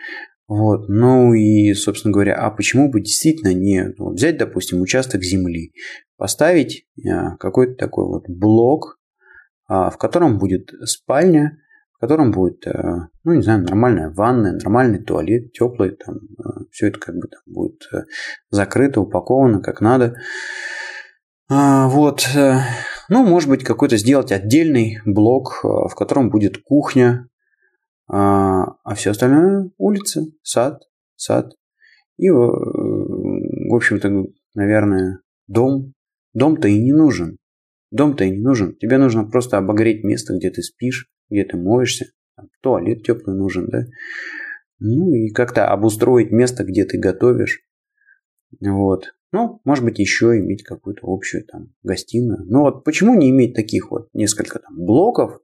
[0.47, 0.89] Вот.
[0.89, 5.73] Ну и, собственно говоря, а почему бы действительно не вот, взять, допустим, участок земли,
[6.17, 9.01] поставить э, какой-то такой вот блок,
[9.91, 11.59] в котором будет спальня,
[11.95, 12.73] в котором будет, э,
[13.23, 17.41] ну, не знаю, нормальная ванная, нормальный туалет, теплый, там, э, все это как бы там
[17.47, 18.05] будет э,
[18.51, 20.17] закрыто, упаковано как надо.
[21.49, 22.27] А, вот,
[23.09, 27.29] ну, может быть, какой-то сделать отдельный блок, в котором будет кухня,
[28.09, 30.83] а, а все остальное улица, сад,
[31.17, 31.53] сад.
[32.17, 35.93] И, в общем-то, наверное, дом.
[36.35, 37.37] Дом-то и не нужен.
[37.93, 38.75] Дом-то и не нужен.
[38.75, 42.07] Тебе нужно просто обогреть место, где ты спишь, где ты моешься.
[42.37, 43.85] Там, туалет теплый нужен, да?
[44.79, 47.61] Ну и как-то обустроить место, где ты готовишь.
[48.61, 49.15] Вот.
[49.31, 52.45] Ну, может быть, еще иметь какую-то общую там гостиную.
[52.47, 55.41] Ну вот почему не иметь таких вот несколько там блоков,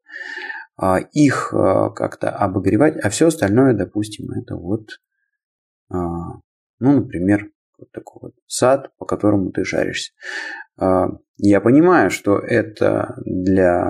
[0.77, 5.01] а, их а, как-то обогревать, а все остальное, допустим, это вот,
[5.91, 6.39] а,
[6.81, 10.13] ну, например, вот такой вот сад, по которому ты жаришься.
[11.41, 13.83] Я понимаю, что это для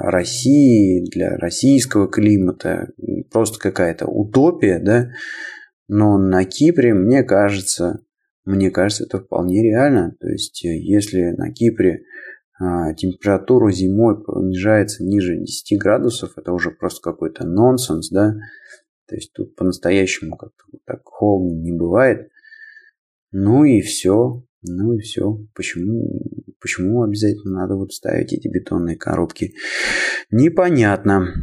[0.00, 2.88] России, для российского климата
[3.30, 5.10] просто какая-то утопия, да,
[5.88, 8.00] но на Кипре, мне кажется,
[8.44, 10.14] мне кажется, это вполне реально.
[10.20, 12.04] То есть, если на Кипре
[12.58, 18.34] а, температура зимой понижается ниже 10 градусов, это уже просто какой-то нонсенс, да.
[19.08, 22.30] То есть тут по-настоящему как-то так холодно не бывает.
[23.32, 24.42] Ну и все.
[24.62, 25.38] Ну и все.
[25.54, 26.20] Почему,
[26.60, 29.54] почему обязательно надо вот ставить эти бетонные коробки?
[30.30, 31.34] Непонятно.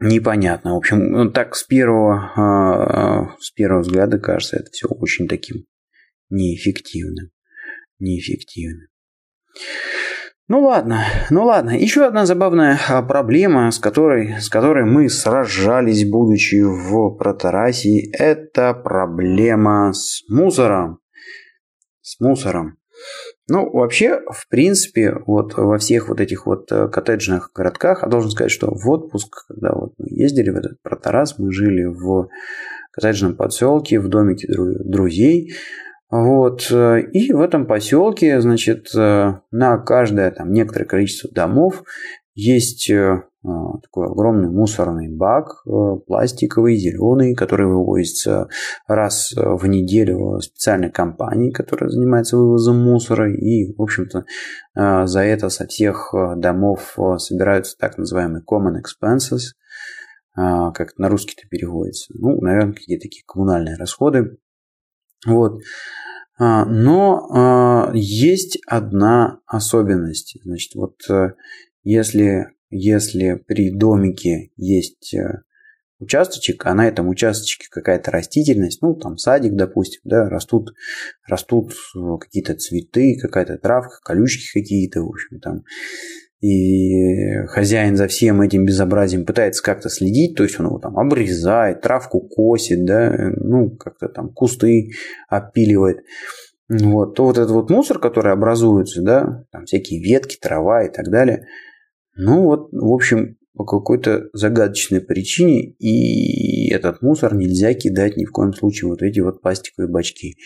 [0.00, 0.74] Непонятно.
[0.74, 5.64] В общем, ну, так с первого, а, с первого взгляда кажется это все очень таким
[6.28, 7.30] неэффективным.
[8.00, 8.88] Неэффективным.
[10.48, 11.70] Ну ладно, ну ладно.
[11.70, 18.74] Еще одна забавная а, проблема, с которой, с которой мы сражались, будучи в Протарасе, это
[18.74, 20.98] проблема с мусором.
[22.02, 22.76] С мусором.
[23.48, 28.30] Ну, вообще, в принципе, вот во всех вот этих вот э, коттеджных городках, а должен
[28.30, 32.28] сказать, что в отпуск, когда вот мы ездили в этот Протарас, мы жили в
[32.92, 35.54] коттеджном поселке, в домике друзей,
[36.12, 36.68] вот.
[36.70, 41.84] Э, и в этом поселке, значит, э, на каждое там некоторое количество домов
[42.34, 45.64] есть э, такой огромный мусорный бак,
[46.06, 48.48] пластиковый, зеленый, который вывозится
[48.86, 53.32] раз в неделю специальной компании, которая занимается вывозом мусора.
[53.32, 54.24] И, в общем-то,
[54.74, 59.54] за это со всех домов собираются так называемые common expenses,
[60.34, 62.12] как на русский-то переводится.
[62.16, 64.38] Ну, наверное, какие-то такие коммунальные расходы.
[65.26, 65.60] Вот.
[66.38, 70.38] Но есть одна особенность.
[70.42, 71.34] Значит, вот э,
[71.82, 75.42] если, если при домике есть э,
[75.98, 80.74] участочек, а на этом участочке какая-то растительность, ну, там садик, допустим, да, растут,
[81.26, 85.62] растут э, какие-то цветы, какая-то травка, колючки какие-то, в общем, там
[86.42, 91.82] и хозяин за всем этим безобразием пытается как-то следить, то есть он его там обрезает,
[91.82, 94.90] травку косит, да, ну, как-то там кусты
[95.28, 95.98] опиливает.
[96.68, 101.10] Вот, то вот этот вот мусор, который образуется, да, там всякие ветки, трава и так
[101.10, 101.46] далее,
[102.14, 108.32] ну вот, в общем, по какой-то загадочной причине, и этот мусор нельзя кидать ни в
[108.32, 110.36] коем случае вот эти вот пластиковые бачки.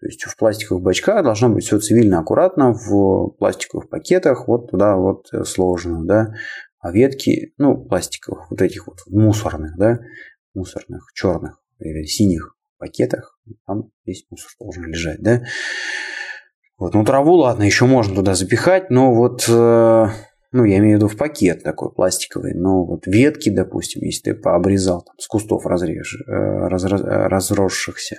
[0.00, 4.96] То есть в пластиковых бачках должно быть все цивильно аккуратно, в пластиковых пакетах вот туда
[4.96, 6.34] вот сложено, да,
[6.78, 10.00] а ветки, ну, пластиковых, вот этих вот мусорных, да,
[10.54, 15.42] мусорных, черных или синих пакетах, там весь мусор должен лежать, да.
[16.78, 20.06] Вот, ну, траву, ладно, еще можно туда запихать, но вот э,
[20.52, 24.34] ну, я имею в виду в пакет такой пластиковый, но вот ветки, допустим, если ты
[24.34, 28.18] пообрезал там, с кустов разрежь, э, раз, раз, разросшихся,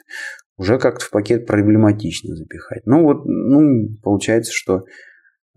[0.57, 2.85] уже как-то в пакет проблематично запихать.
[2.85, 4.83] Ну, вот, ну, получается, что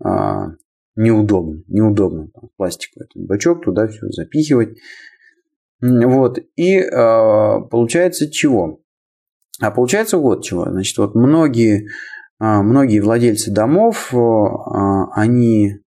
[0.03, 0.47] а,
[0.95, 4.77] неудобно, неудобно там, пластиковый этот бачок, туда все запихивать.
[5.81, 8.81] Вот, и а, получается чего?
[9.61, 10.65] А получается вот чего.
[10.65, 11.87] Значит, вот многие,
[12.39, 15.79] а, многие владельцы домов, а, они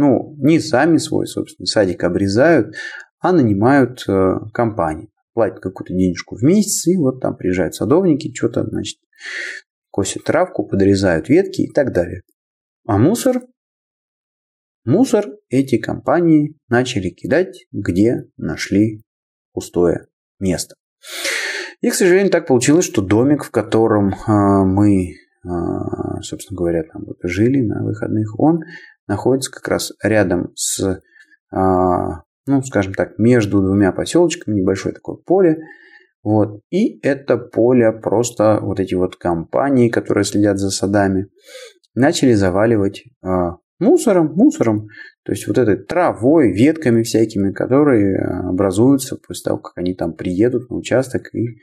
[0.00, 2.74] ну, не сами свой собственный садик обрезают,
[3.20, 5.10] а нанимают э, компании.
[5.34, 8.98] Платят какую-то денежку в месяц, и вот там приезжают садовники, что-то, значит,
[9.90, 12.22] косят травку, подрезают ветки и так далее.
[12.86, 13.42] А мусор?
[14.84, 19.02] Мусор эти компании начали кидать, где нашли
[19.52, 20.06] пустое
[20.38, 20.74] место.
[21.82, 27.16] И, к сожалению, так получилось, что домик, в котором э, мы, собственно говоря, там вот
[27.22, 28.60] жили на выходных, он
[29.06, 31.00] находится как раз рядом с,
[31.52, 35.58] а, ну, скажем так, между двумя поселочками, небольшое такое поле.
[36.22, 36.60] Вот.
[36.70, 41.28] И это поле просто вот эти вот компании, которые следят за садами,
[41.94, 44.88] начали заваливать а, мусором, мусором,
[45.24, 50.70] то есть вот этой травой, ветками всякими, которые образуются после того, как они там приедут
[50.70, 51.58] на участок и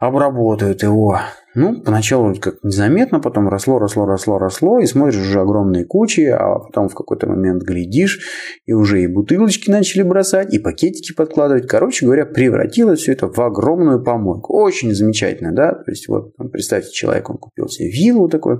[0.00, 1.20] обработают его.
[1.54, 6.60] Ну, поначалу как незаметно, потом росло, росло, росло, росло, и смотришь уже огромные кучи, а
[6.60, 8.20] потом в какой-то момент глядишь,
[8.66, 11.66] и уже и бутылочки начали бросать, и пакетики подкладывать.
[11.66, 14.54] Короче говоря, превратилось все это в огромную помойку.
[14.54, 15.72] Очень замечательно, да?
[15.72, 18.58] То есть, вот представьте, человек, он купил себе виллу такой,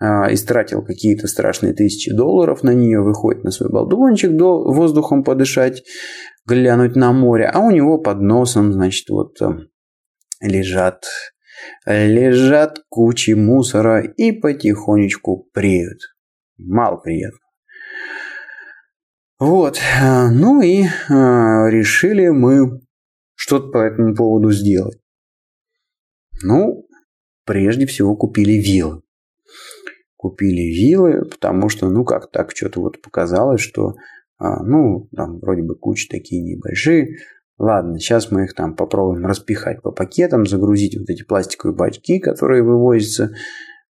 [0.00, 5.84] а, истратил какие-то страшные тысячи долларов на нее, выходит на свой балдончик до воздухом подышать,
[6.46, 9.50] глянуть на море, а у него под носом, значит, вот э,
[10.40, 11.04] лежат
[11.86, 16.00] лежат кучи мусора и потихонечку преют.
[16.58, 17.38] Мало приятно.
[19.38, 22.80] Вот, ну и э, решили мы
[23.34, 24.98] что-то по этому поводу сделать.
[26.42, 26.86] Ну,
[27.44, 29.02] прежде всего купили вилы.
[30.16, 33.96] Купили вилы, потому что, ну, как так что-то вот показалось, что,
[34.38, 37.18] а, ну, там вроде бы кучи такие небольшие,
[37.58, 42.62] Ладно, сейчас мы их там попробуем распихать по пакетам, загрузить вот эти пластиковые бачки, которые
[42.62, 43.30] вывозятся.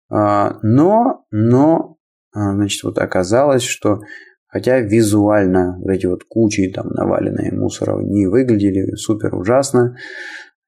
[0.09, 1.97] А, но, но,
[2.33, 4.01] а, значит, вот оказалось, что
[4.47, 9.97] хотя визуально вот эти вот кучи там наваленные мусора не выглядели супер ужасно,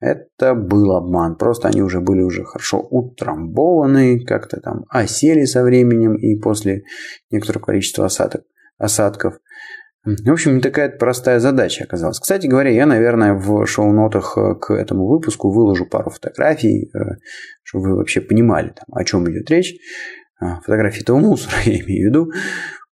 [0.01, 1.35] это был обман.
[1.35, 6.83] Просто они уже были уже хорошо утрамбованы, как-то там осели со временем и после
[7.31, 8.43] некоторого количества осадок,
[8.77, 9.39] осадков.
[10.05, 12.19] В общем, не такая простая задача оказалась.
[12.19, 17.17] Кстати говоря, я, наверное, в шоу-нотах э, к этому выпуску выложу пару фотографий, э,
[17.63, 19.75] чтобы вы вообще понимали, там, о чем идет речь.
[20.39, 22.31] А, фотографии этого мусора, я имею в виду.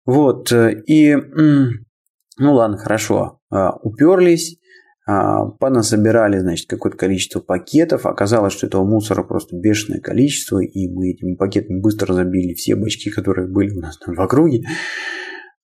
[0.05, 3.41] Вот, э, и, ну ладно, хорошо,
[3.83, 4.59] уперлись,
[5.07, 8.05] понасобирали, значит, какое-то количество пакетов.
[8.05, 13.11] Оказалось, что этого мусора просто бешеное количество, и мы этими пакетами быстро забили все бачки,
[13.11, 14.65] которые были у нас там в округе.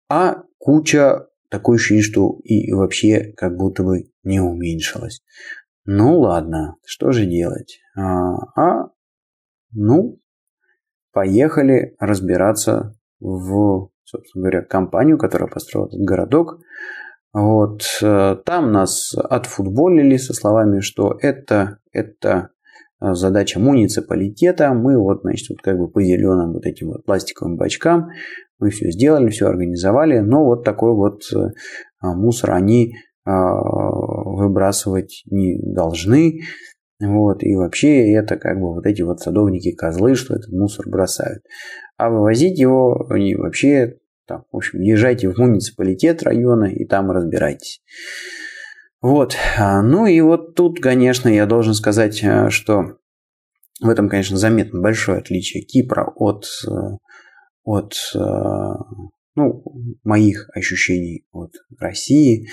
[0.08, 5.20] А куча Такое ощущение, что и вообще как будто бы не уменьшилось.
[5.84, 7.78] Ну ладно, что же делать?
[7.94, 8.88] А, а
[9.70, 10.18] ну,
[11.12, 16.58] поехали разбираться в, собственно говоря, компанию, которая построила этот городок.
[17.34, 22.48] Вот э, там нас отфутболили со словами, что это, это
[23.02, 24.72] э, задача муниципалитета.
[24.72, 28.08] Мы вот, значит, вот как бы по зеленым вот этим вот пластиковым бачкам
[28.62, 31.50] мы все сделали, все организовали, но вот такой вот э,
[32.00, 32.94] а, мусор они
[33.24, 36.40] а, выбрасывать не должны.
[37.00, 41.42] Вот, и вообще это как бы вот эти вот садовники козлы, что этот мусор бросают.
[41.96, 43.96] А вывозить его они вообще,
[44.28, 47.82] там, в общем, езжайте в муниципалитет района и там разбирайтесь.
[49.00, 52.98] Вот, а, ну и вот тут, конечно, я должен сказать, э, что
[53.80, 56.70] в этом, конечно, заметно большое отличие Кипра от э,
[57.64, 58.18] от э,
[59.34, 59.62] ну,
[60.04, 62.48] моих ощущений от России.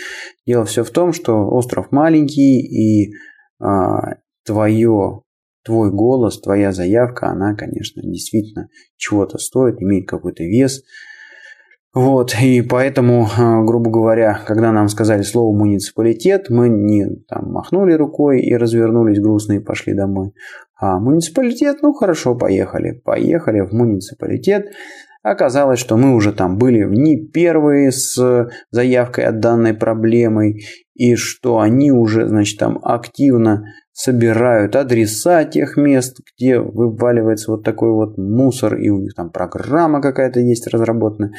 [0.45, 3.14] Дело все в том, что остров маленький, и
[3.60, 5.22] а, твое,
[5.64, 10.84] твой голос, твоя заявка, она, конечно, действительно чего-то стоит, имеет какой-то вес.
[11.93, 17.93] Вот, и поэтому, а, грубо говоря, когда нам сказали слово муниципалитет, мы не там махнули
[17.93, 20.34] рукой и развернулись грустно и пошли домой.
[20.80, 23.01] А муниципалитет, ну хорошо, поехали.
[23.03, 24.67] Поехали в муниципалитет.
[25.21, 30.63] Оказалось, что мы уже там были не первые с заявкой от данной проблемой,
[30.95, 33.65] и что они уже, значит, там активно
[34.00, 40.02] собирают адреса тех мест, где вываливается вот такой вот мусор, и у них там программа
[40.02, 41.34] какая-то есть разработана.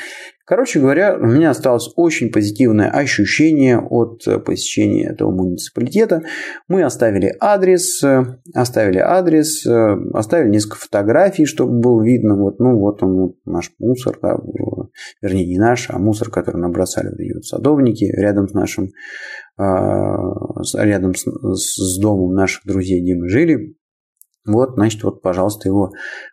[0.44, 6.22] Короче говоря, у меня осталось очень позитивное ощущение от посещения этого муниципалитета.
[6.68, 8.04] Мы оставили адрес,
[8.52, 9.64] оставили адрес,
[10.12, 14.36] оставили несколько фотографий, чтобы было видно, вот, ну вот он, вот наш мусор, да,
[15.22, 18.90] вернее не наш, а мусор, который набросали вот садовники рядом с нашим
[20.78, 23.76] рядом с, с домом наших друзей, где мы жили.
[24.46, 25.92] Вот, значит, вот, пожалуйста, его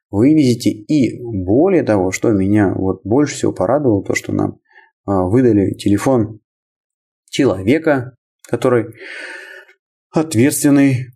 [0.10, 0.70] вывезите.
[0.70, 4.60] И более того, что меня вот больше всего порадовало, то, что нам
[5.06, 6.40] а, выдали телефон
[7.30, 8.16] человека,
[8.50, 8.94] который
[10.12, 11.08] ответственный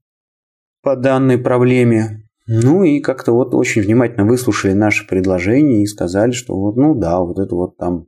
[0.82, 2.28] по данной проблеме.
[2.47, 7.20] Ну и как-то вот очень внимательно выслушали наши предложения и сказали, что вот, ну да,
[7.20, 8.07] вот это вот там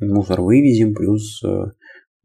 [0.00, 1.66] мусор вывезем, плюс э,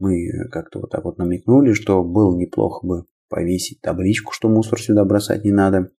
[0.00, 5.04] мы как-то вот так вот намекнули, что было неплохо бы повесить табличку, что мусор сюда
[5.04, 5.90] бросать не надо.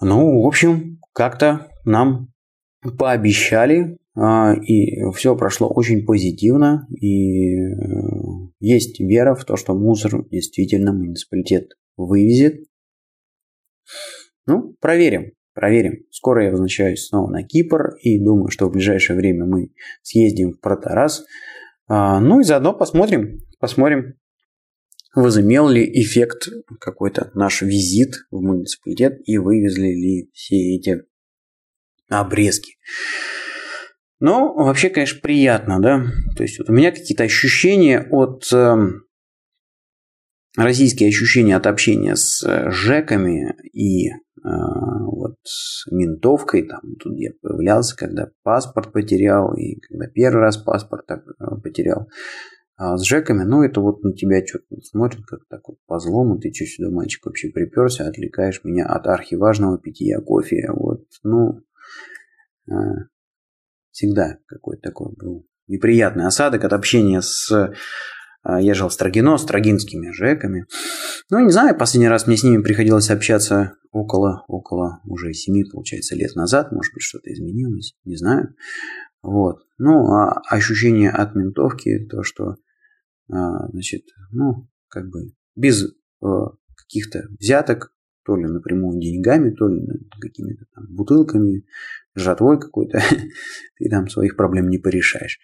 [0.00, 2.32] Ну, в общем, как-то нам
[2.98, 7.70] пообещали, а, и все прошло очень позитивно, и э,
[8.58, 12.66] есть вера в то, что мусор действительно муниципалитет вывезет.
[14.46, 16.04] Ну, проверим, проверим.
[16.10, 19.70] Скоро я возвращаюсь снова на Кипр, и думаю, что в ближайшее время мы
[20.02, 21.24] съездим в Протарас,
[21.88, 24.14] ну и заодно посмотрим, посмотрим,
[25.14, 26.48] возымел ли эффект
[26.80, 31.02] какой-то наш визит в муниципалитет и вывезли ли все эти
[32.08, 32.76] обрезки.
[34.20, 36.04] Ну, вообще, конечно, приятно, да.
[36.36, 38.76] То есть вот у меня какие-то ощущения от э,
[40.56, 45.38] российские ощущения от общения с э, ЖЭКами и э, вот
[45.90, 51.60] ментовкой, там тут я появлялся, когда паспорт потерял, и когда первый раз паспорт так, э,
[51.62, 52.08] потерял.
[52.76, 56.38] А с Жеками, ну, это вот на тебя что-то смотрят, как так вот по злому,
[56.38, 60.68] ты что сюда, мальчик, вообще приперся, отвлекаешь меня от архиважного питья кофе.
[60.72, 61.60] Вот, ну,
[62.68, 62.72] э,
[63.90, 67.72] всегда какой-то такой был неприятный осадок от общения с...
[68.44, 70.66] Э, я жил в Строгино, с трогинскими Жеками.
[71.30, 76.14] Ну, не знаю, последний раз мне с ними приходилось общаться около, около уже семи, получается,
[76.14, 76.72] лет назад.
[76.72, 78.54] Может быть, что-то изменилось, не знаю.
[79.22, 79.58] Вот.
[79.78, 82.56] Ну, а ощущение от ментовки, то, что
[83.30, 86.26] а, значит, ну, как бы без э,
[86.76, 87.91] каких-то взяток,
[88.24, 89.82] то ли напрямую деньгами, то ли
[90.20, 91.64] какими-то там бутылками,
[92.14, 92.98] жатвой какой-то,
[93.78, 95.38] ты там своих проблем не порешаешь.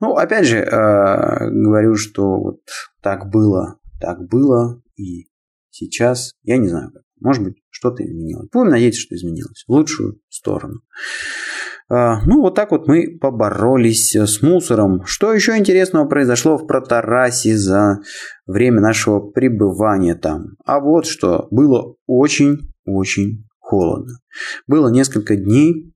[0.00, 2.60] Ну, опять же, э, говорю, что вот
[3.02, 5.28] так было, так было, и
[5.70, 8.48] сейчас, я не знаю, может быть, что-то изменилось.
[8.52, 10.80] Будем надеяться, что изменилось в лучшую сторону.
[11.88, 15.02] А, ну, вот так вот мы поборолись с мусором.
[15.04, 17.98] Что еще интересного произошло в Протарасе за
[18.46, 20.56] время нашего пребывания там?
[20.64, 24.14] А вот что, было очень-очень холодно.
[24.68, 25.92] Было несколько дней,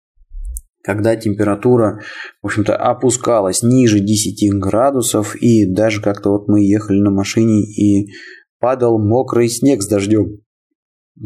[0.83, 2.01] когда температура,
[2.43, 8.11] в общем-то, опускалась ниже 10 градусов, и даже как-то вот мы ехали на машине, и
[8.59, 10.41] падал мокрый снег с дождем.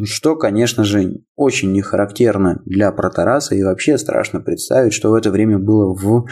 [0.05, 5.30] Что, конечно же, очень не характерно для Протараса и вообще страшно представить, что в это
[5.30, 6.26] время было в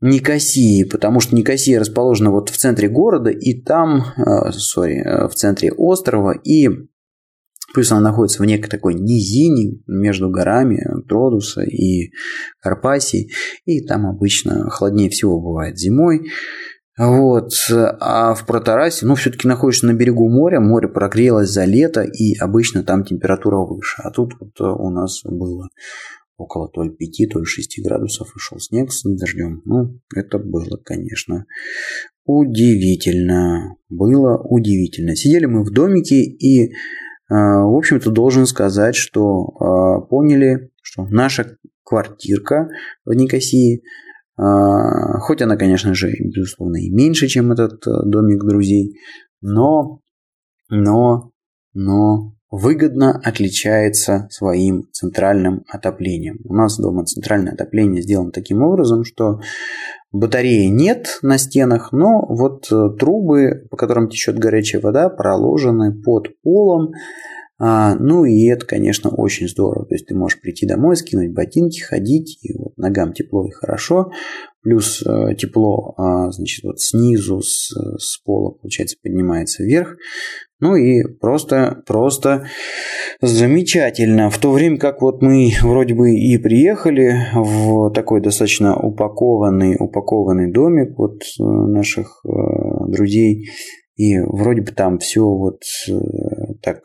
[0.00, 4.04] Никосии, потому что Никосия расположена вот в центре города, и там,
[4.52, 6.68] сори, э, э, в центре острова, и
[7.74, 12.12] плюс она находится в некой такой низине между горами Тродуса и
[12.60, 13.30] Карпасии,
[13.64, 16.30] и там обычно холоднее всего бывает зимой.
[16.98, 17.52] Вот.
[17.70, 22.82] А в Протарасе, ну, все-таки находишься на берегу моря, море прогрелось за лето, и обычно
[22.82, 24.02] там температура выше.
[24.02, 25.68] А тут вот у нас было
[26.36, 29.62] около то ли 5, то ли 6 градусов, и шел снег с дождем.
[29.64, 31.46] Ну, это было, конечно,
[32.24, 33.76] удивительно.
[33.88, 35.14] Было удивительно.
[35.14, 36.72] Сидели мы в домике, и,
[37.28, 42.68] а, в общем-то, должен сказать, что а, поняли, что наша квартирка
[43.04, 43.84] в Никосии–
[44.38, 48.96] хоть она, конечно же, безусловно, и меньше, чем этот э, домик друзей,
[49.40, 50.00] но,
[50.70, 51.32] но,
[51.74, 56.38] но выгодно отличается своим центральным отоплением.
[56.44, 59.40] У нас дома центральное отопление сделано таким образом, что
[60.12, 66.28] батареи нет на стенах, но вот э, трубы, по которым течет горячая вода, проложены под
[66.42, 66.92] полом,
[67.60, 69.86] а, ну и это, конечно, очень здорово.
[69.86, 74.12] То есть ты можешь прийти домой, скинуть ботинки, ходить, и вот ногам тепло и хорошо.
[74.62, 79.96] Плюс э, тепло, э, значит, вот снизу с, с пола, получается, поднимается вверх.
[80.60, 82.46] Ну и просто, просто
[83.20, 84.30] замечательно.
[84.30, 90.52] В то время как вот мы вроде бы и приехали в такой достаточно упакованный, упакованный
[90.52, 92.28] домик вот э, наших э,
[92.88, 93.48] друзей,
[93.98, 95.92] и вроде бы там все вот э,
[96.62, 96.82] так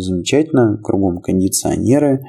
[0.00, 2.22] замечательно, кругом кондиционеры,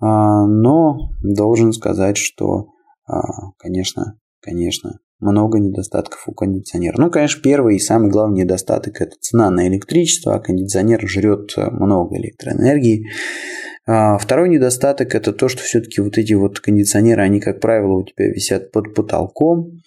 [0.00, 2.68] а, но должен сказать, что,
[3.06, 6.98] а, конечно, конечно, много недостатков у кондиционера.
[6.98, 12.16] Ну, конечно, первый и самый главный недостаток– это цена на электричество, а кондиционер жрет много
[12.16, 13.06] электроэнергии.
[13.86, 18.04] А второй недостаток– это то, что все-таки вот эти вот кондиционеры, они, как правило, у
[18.04, 19.80] тебя висят под потолком,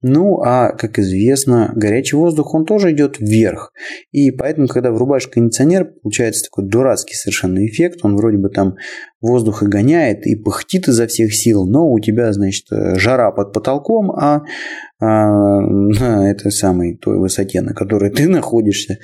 [0.00, 3.72] ну, а, как известно, горячий воздух, он тоже идет вверх.
[4.12, 8.00] И поэтому, когда врубаешь кондиционер, получается такой дурацкий совершенно эффект.
[8.04, 8.76] Он вроде бы там
[9.20, 14.12] воздух и гоняет, и пыхтит изо всех сил, но у тебя, значит, жара под потолком,
[14.12, 14.44] а,
[15.00, 18.98] а на этой самой той высоте, на которой ты находишься,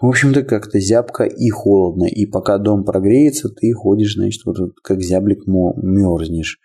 [0.00, 2.04] в общем-то, как-то зябко и холодно.
[2.04, 6.58] И пока дом прогреется, ты ходишь, значит, вот как зяблик мерзнешь.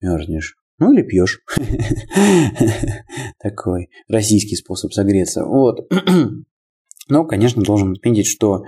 [0.00, 0.56] Мерзнешь.
[0.78, 1.40] Ну или пьешь.
[3.42, 5.44] Такой российский способ согреться.
[5.44, 5.90] Вот.
[7.08, 8.64] Но, конечно, должен отметить, что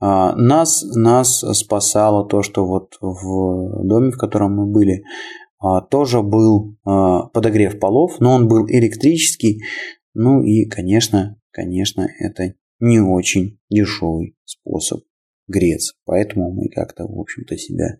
[0.00, 5.04] а, нас, нас спасало то, что вот в доме, в котором мы были,
[5.58, 9.62] а, тоже был а, подогрев полов, но он был электрический.
[10.14, 15.00] Ну и, конечно, конечно, это не очень дешевый способ
[15.48, 15.94] греться.
[16.04, 17.96] Поэтому мы как-то, в общем-то, себя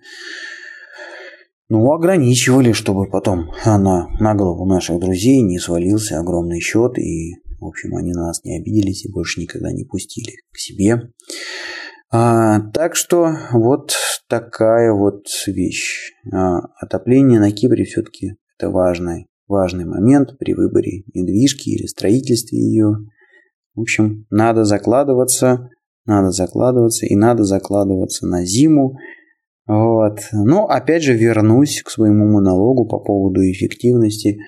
[1.69, 7.67] ну, ограничивали, чтобы потом на, на голову наших друзей не свалился огромный счет и В
[7.67, 11.13] общем, они на нас не обиделись и больше никогда не пустили к себе.
[12.11, 13.93] А, так что вот
[14.29, 16.13] такая вот вещь.
[16.33, 22.97] А, отопление на Кипре все-таки это важный, важный момент при выборе недвижки или строительстве ее.
[23.75, 25.69] В общем, надо закладываться,
[26.07, 28.97] надо закладываться и надо закладываться на зиму.
[29.69, 30.21] Вот.
[30.33, 34.39] Но опять же вернусь к своему монологу по поводу эффективности.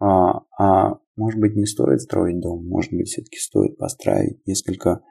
[0.00, 5.02] А, а может быть не стоит строить дом, может быть все-таки стоит построить несколько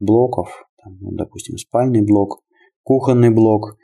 [0.00, 0.48] блоков,
[0.82, 2.42] там, ну, допустим, спальный блок,
[2.82, 3.76] кухонный блок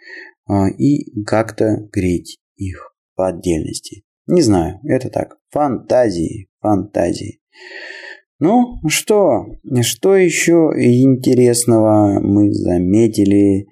[0.48, 4.04] а, и как-то греть их по отдельности.
[4.26, 7.40] Не знаю, это так, фантазии, фантазии.
[8.38, 9.46] Ну что,
[9.82, 13.66] что еще интересного мы заметили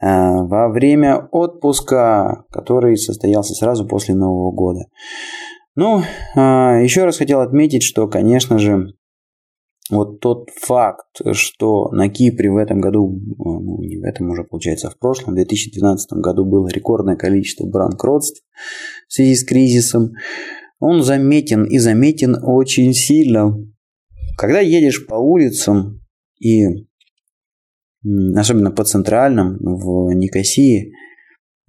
[0.00, 4.80] во время отпуска, который состоялся сразу после Нового года?
[5.74, 6.02] Ну,
[6.34, 8.94] а, еще раз хотел отметить, что, конечно же,
[9.90, 14.88] вот тот факт, что на Кипре в этом году, ну не в этом уже получается,
[14.88, 18.42] а в прошлом, в 2012 году было рекордное количество банкротств
[19.08, 20.12] в связи с кризисом,
[20.80, 23.54] он заметен и заметен очень сильно
[24.38, 26.00] когда едешь по улицам
[26.38, 26.86] и
[28.04, 30.92] особенно по центральным в Никосии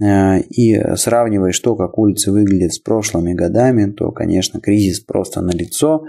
[0.02, 5.52] э, и сравниваешь то, как улицы выглядят с прошлыми годами, то, конечно, кризис просто на
[5.52, 6.06] лицо,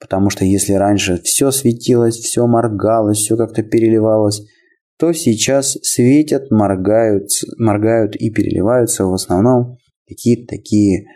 [0.00, 4.42] потому что если раньше все светилось, все моргалось, все как-то переливалось,
[4.98, 11.06] то сейчас светят, моргают, моргают и переливаются в основном какие-то такие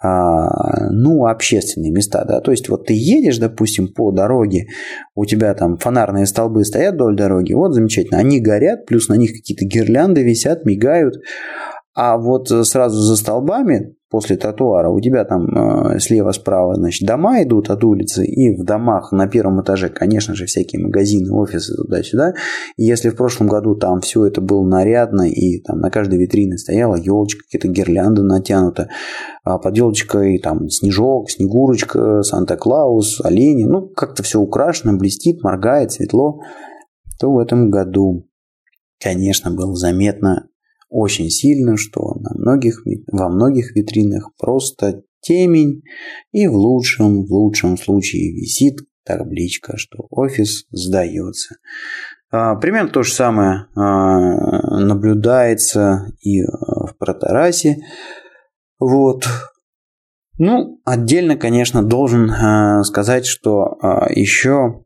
[0.00, 4.66] ну, общественные места, да, то есть вот ты едешь, допустим, по дороге,
[5.16, 9.32] у тебя там фонарные столбы стоят вдоль дороги, вот замечательно, они горят, плюс на них
[9.32, 11.16] какие-то гирлянды висят, мигают,
[11.94, 17.68] а вот сразу за столбами после тротуара, у тебя там э, слева-справа, значит, дома идут
[17.68, 22.34] от улицы, и в домах на первом этаже, конечно же, всякие магазины, офисы туда-сюда.
[22.76, 26.56] И если в прошлом году там все это было нарядно, и там на каждой витрине
[26.56, 28.88] стояла елочка, какие-то гирлянды натянута,
[29.44, 36.40] а под елочкой там снежок, снегурочка, Санта-Клаус, олени, ну, как-то все украшено, блестит, моргает, светло,
[37.20, 38.26] то в этом году,
[39.00, 40.48] конечно, было заметно
[40.88, 45.82] очень сильно, что на многих, во многих витринах просто темень,
[46.32, 51.56] и в лучшем, в лучшем случае висит табличка, что офис сдается.
[52.30, 57.78] А, примерно то же самое а, наблюдается и а, в Протарасе.
[58.78, 59.26] Вот.
[60.38, 63.76] Ну, отдельно, конечно, должен сказать, что
[64.10, 64.84] еще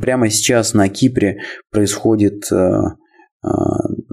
[0.00, 1.38] прямо сейчас на Кипре
[1.70, 2.42] происходит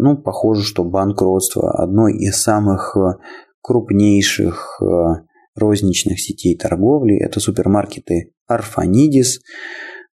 [0.02, 3.20] ну, похоже, что банкротство одной из самых э,
[3.62, 4.86] крупнейших э,
[5.56, 7.16] розничных сетей торговли.
[7.18, 9.42] Это супермаркеты Арфанидис.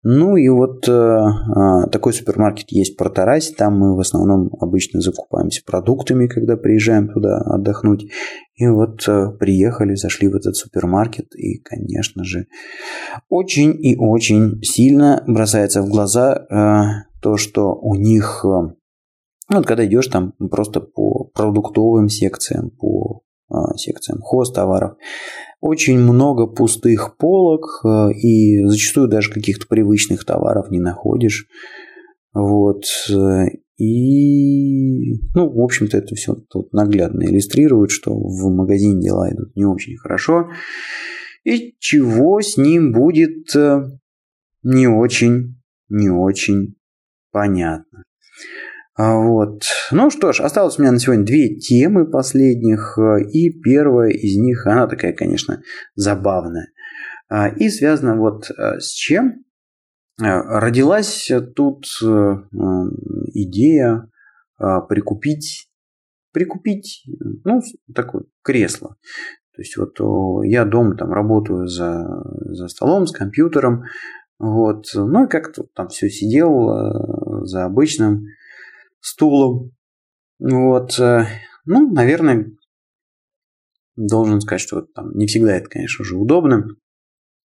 [0.03, 3.55] Ну и вот э, а, такой супермаркет есть в Портарасе.
[3.55, 8.11] Там мы в основном обычно закупаемся продуктами, когда приезжаем туда отдохнуть.
[8.55, 9.05] И вот
[9.39, 11.35] приехали, зашли в этот супермаркет.
[11.37, 12.47] И, конечно же,
[13.29, 18.45] очень и очень сильно бросается в глаза то, что у них
[19.55, 24.97] ну, вот когда идешь там просто по продуктовым секциям, по а, секциям хостоваров,
[25.61, 31.47] очень много пустых полок а, и зачастую даже каких-то привычных товаров не находишь.
[32.33, 32.83] Вот.
[33.77, 39.65] И, ну, в общем-то, это все тут наглядно иллюстрирует, что в магазине дела идут не
[39.65, 40.49] очень хорошо.
[41.45, 43.85] И чего с ним будет э,
[44.65, 46.75] не очень, не очень
[47.31, 48.03] понятно.
[48.97, 49.63] А, вот.
[49.91, 52.97] Ну что ж, осталось у меня на сегодня две темы последних.
[52.97, 55.63] Э, и первая из них, она такая, конечно,
[55.97, 56.69] забавная.
[57.29, 59.45] А, и связана вот э, с чем?
[60.23, 61.87] Э, родилась тут
[63.35, 64.09] идея
[64.89, 65.69] прикупить,
[66.33, 67.03] прикупить,
[67.45, 67.61] ну,
[67.93, 68.97] такое кресло.
[69.57, 69.99] То есть вот
[70.45, 72.07] я дома там работаю за,
[72.51, 73.83] за столом с компьютером,
[74.39, 78.27] вот, ну и как-то там все сидел за обычным
[79.05, 79.73] стулом.
[80.39, 80.99] Вот.
[80.99, 81.27] Э,
[81.65, 82.51] ну, наверное,
[83.97, 86.67] должен сказать, что там не всегда это, конечно же, удобно.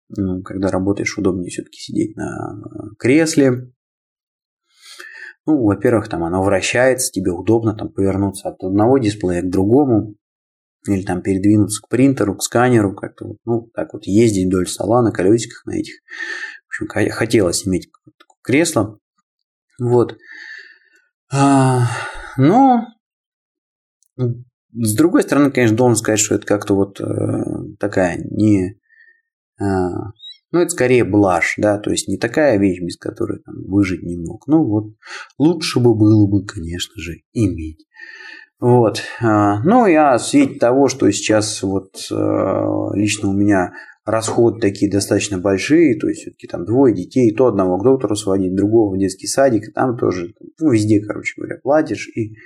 [0.08, 2.62] Ну, когда работаешь, удобнее все-таки сидеть на
[2.98, 3.72] кресле.
[5.46, 10.14] Ну, во-первых, там оно вращается, тебе удобно там повернуться от одного дисплея к другому.
[10.88, 15.02] Или там передвинуться к принтеру, к сканеру, как-то вот, ну, так вот ездить вдоль стола
[15.02, 15.94] на колесиках на этих.
[16.68, 17.90] В общем, хотелось иметь
[18.42, 19.00] кресло.
[19.80, 20.16] Вот.
[21.32, 21.86] А,
[22.36, 22.86] но
[24.16, 27.04] с другой стороны, конечно, должен сказать, что это как-то вот э,
[27.78, 28.78] такая не,
[29.58, 29.64] э,
[30.50, 34.16] Но это скорее блажь, да, то есть не такая вещь, без которой там, выжить не
[34.16, 34.46] мог.
[34.46, 34.94] Ну вот,
[35.38, 37.86] лучше бы было бы, конечно же, иметь.
[38.58, 39.02] Вот.
[39.20, 43.72] А, ну, я в свете того, что сейчас вот а, лично у меня
[44.06, 48.54] расходы такие достаточно большие, то есть все-таки там двое детей, то одного к доктору сводить,
[48.54, 52.36] другого в детский садик, там тоже, ну, везде, короче говоря, платишь, и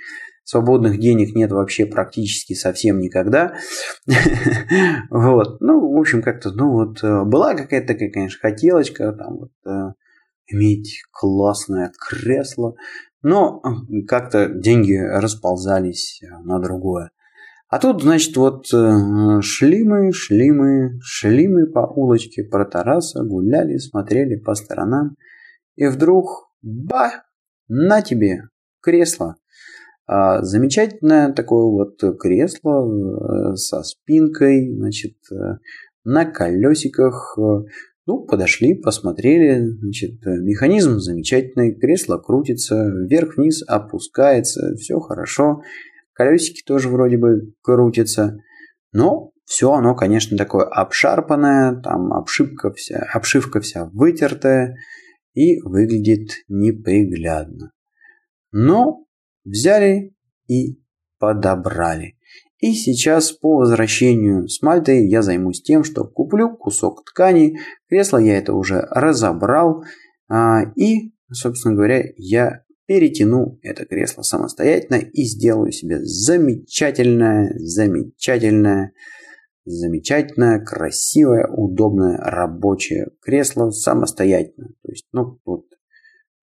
[0.43, 3.53] свободных денег нет вообще практически совсем никогда.
[5.09, 9.51] Вот, ну, в общем, как-то, ну, вот, э, была какая-то такая, конечно, хотелочка, там, вот,
[9.65, 9.93] э,
[10.47, 12.73] иметь классное кресло,
[13.21, 13.61] но
[14.07, 17.11] как-то деньги расползались на другое.
[17.71, 23.23] А тут, значит, вот э, шли мы, шли мы, шли мы по улочке про Тараса,
[23.23, 25.15] гуляли, смотрели по сторонам.
[25.77, 27.23] И вдруг, ба,
[27.69, 28.49] на тебе,
[28.81, 29.37] кресло.
[30.05, 35.59] А, замечательное такое вот кресло э, со спинкой, значит, э,
[36.03, 37.37] на колесиках.
[38.05, 45.61] Ну, подошли, посмотрели, значит, механизм замечательный, кресло крутится, вверх-вниз опускается, все хорошо
[46.13, 48.37] колесики тоже вроде бы крутятся,
[48.91, 54.75] но все оно, конечно, такое обшарпанное, там обшивка вся, обшивка вся вытертая
[55.33, 57.71] и выглядит неприглядно.
[58.51, 59.05] Но
[59.43, 60.15] взяли
[60.47, 60.81] и
[61.19, 62.17] подобрали.
[62.59, 67.57] И сейчас по возвращению с Мальты я займусь тем, что куплю кусок ткани.
[67.89, 69.83] Кресло я это уже разобрал.
[70.29, 78.91] А, и, собственно говоря, я перетяну это кресло самостоятельно и сделаю себе замечательное, замечательное,
[79.63, 84.73] замечательное, красивое, удобное рабочее кресло самостоятельно.
[84.83, 85.67] То есть, ну, вот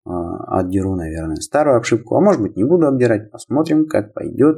[0.07, 4.57] а, отдеру, наверное, старую обшивку, а может быть не буду обдирать, посмотрим, как пойдет.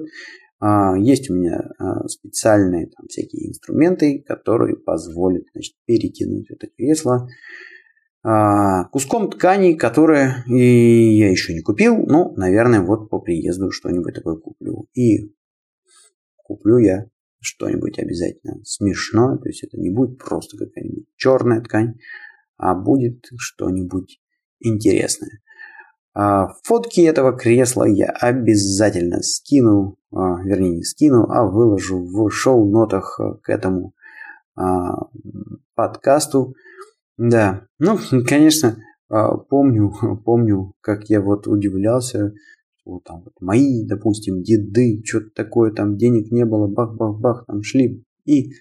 [0.60, 7.26] А, есть у меня а, специальные там всякие инструменты, которые позволят значит, перетянуть это кресло
[8.22, 14.36] куском ткани, которое и я еще не купил, но, наверное, вот по приезду что-нибудь такое
[14.36, 14.88] куплю.
[14.92, 15.34] И
[16.36, 17.06] куплю я
[17.40, 21.94] что-нибудь обязательно смешное, то есть это не будет просто какая-нибудь черная ткань,
[22.58, 24.20] а будет что-нибудь
[24.58, 25.40] интересное.
[26.12, 33.18] А фотки этого кресла я обязательно скину, а, вернее не скину, а выложу в шоу-нотах
[33.42, 33.94] к этому
[35.74, 36.54] подкасту.
[37.20, 38.78] Да, ну, конечно,
[39.10, 39.92] а, помню,
[40.24, 42.32] помню, как я вот удивлялся,
[42.86, 48.02] вот там вот мои, допустим, деды, что-то такое, там денег не было, бах-бах-бах, там шли
[48.24, 48.52] и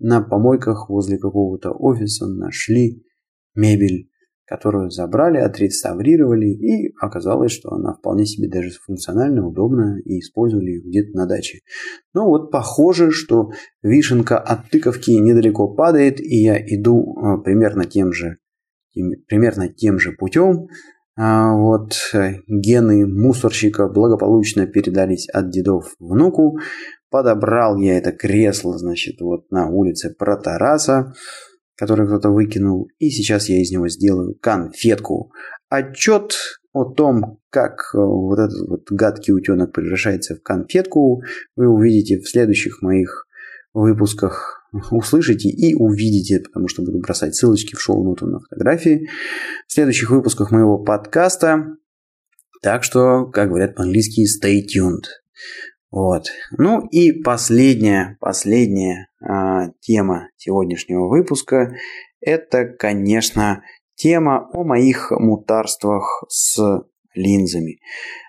[0.00, 3.04] на помойках возле какого-то офиса нашли
[3.54, 4.10] мебель,
[4.46, 10.82] которую забрали, отреставрировали, и оказалось, что она вполне себе даже функциональна, удобна, и использовали ее
[10.82, 11.60] где-то на даче.
[12.12, 13.50] Ну вот похоже, что
[13.82, 18.38] вишенка от тыковки недалеко падает, и я иду а, примерно тем же,
[19.28, 20.68] примерно тем же путем.
[21.14, 26.58] А, вот э, гены мусорщика благополучно передались от дедов внуку.
[27.10, 31.12] Подобрал я это кресло, значит, вот на улице Протараса
[31.76, 35.32] который кто-то выкинул, и сейчас я из него сделаю конфетку.
[35.68, 36.34] Отчет
[36.72, 41.22] о том, как э, вот этот вот гадкий утенок превращается в конфетку,
[41.56, 43.26] вы увидите в следующих моих
[43.74, 49.08] выпусках услышите и увидите, потому что буду бросать ссылочки в шоу-ноту на фотографии
[49.66, 51.76] в следующих выпусках моего подкаста.
[52.62, 55.04] Так что, как говорят по-английски, stay tuned.
[55.90, 56.28] Вот.
[56.56, 58.32] Ну и последняя а,
[59.80, 61.74] тема сегодняшнего выпуска–
[62.20, 63.62] это, конечно,
[63.94, 67.78] тема о моих мутарствах с линзами.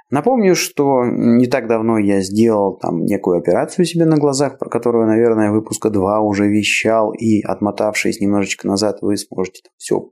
[0.09, 5.07] Напомню, что не так давно я сделал там некую операцию себе на глазах, про которую,
[5.07, 10.11] наверное, выпуска 2 уже вещал, и отмотавшись немножечко назад, вы сможете все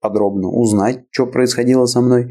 [0.00, 2.30] подробно узнать, что происходило со мной.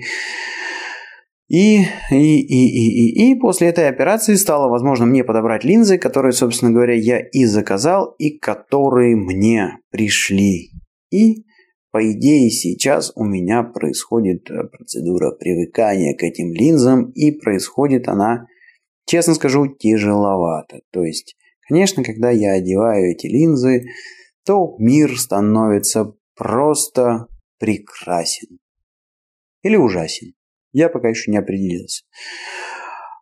[1.47, 6.33] И, и, и, и, и, и после этой операции стало возможно мне подобрать линзы, которые,
[6.33, 10.71] собственно говоря, я и заказал, и которые мне пришли.
[11.09, 11.45] И,
[11.91, 18.45] по идее, сейчас у меня происходит э, процедура привыкания к этим линзам, и происходит она,
[19.05, 20.81] честно скажу, тяжеловато.
[20.91, 23.85] То есть, конечно, когда я одеваю эти линзы,
[24.45, 27.27] то мир становится просто
[27.57, 28.59] прекрасен.
[29.63, 30.33] Или ужасен.
[30.77, 32.03] Я пока еще не определился.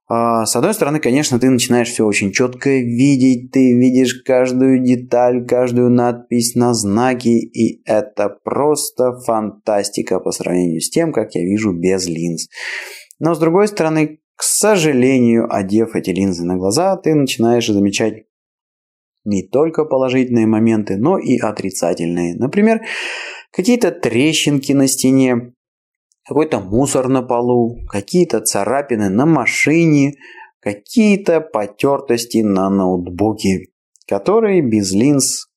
[0.09, 5.45] А, с одной стороны, конечно, ты начинаешь все очень четко видеть, ты видишь каждую деталь,
[5.47, 11.71] каждую надпись на знаке, и это просто фантастика по сравнению с тем, как я вижу
[11.71, 12.49] без линз.
[13.19, 18.25] Но с другой стороны, к сожалению, одев эти линзы на глаза, ты начинаешь замечать
[19.23, 22.35] не только положительные моменты, но и отрицательные.
[22.35, 22.81] Например,
[23.51, 25.54] какие-то трещинки на стене,
[26.25, 30.15] какой-то мусор на полу, какие-то царапины на машине,
[30.59, 33.67] какие-то потертости на ноутбуке,
[34.07, 35.47] которые без линз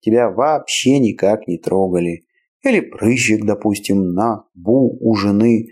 [0.00, 2.24] тебя вообще никак не трогали.
[2.64, 5.68] Или прыщик, допустим, на бу у жены.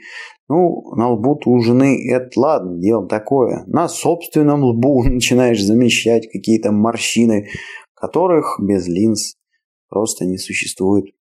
[0.49, 3.65] Ну, на лбу у жены это ладно, дело такое.
[3.67, 7.49] На собственном лбу начинаешь замещать какие-то морщины,
[7.95, 9.37] которых без линз
[9.89, 11.16] просто не существует.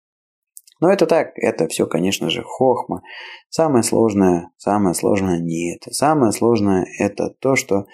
[0.81, 3.03] Но это так, это все, конечно же, хохма.
[3.49, 5.93] Самое сложное, самое сложное не это.
[5.93, 7.87] Самое сложное это то, что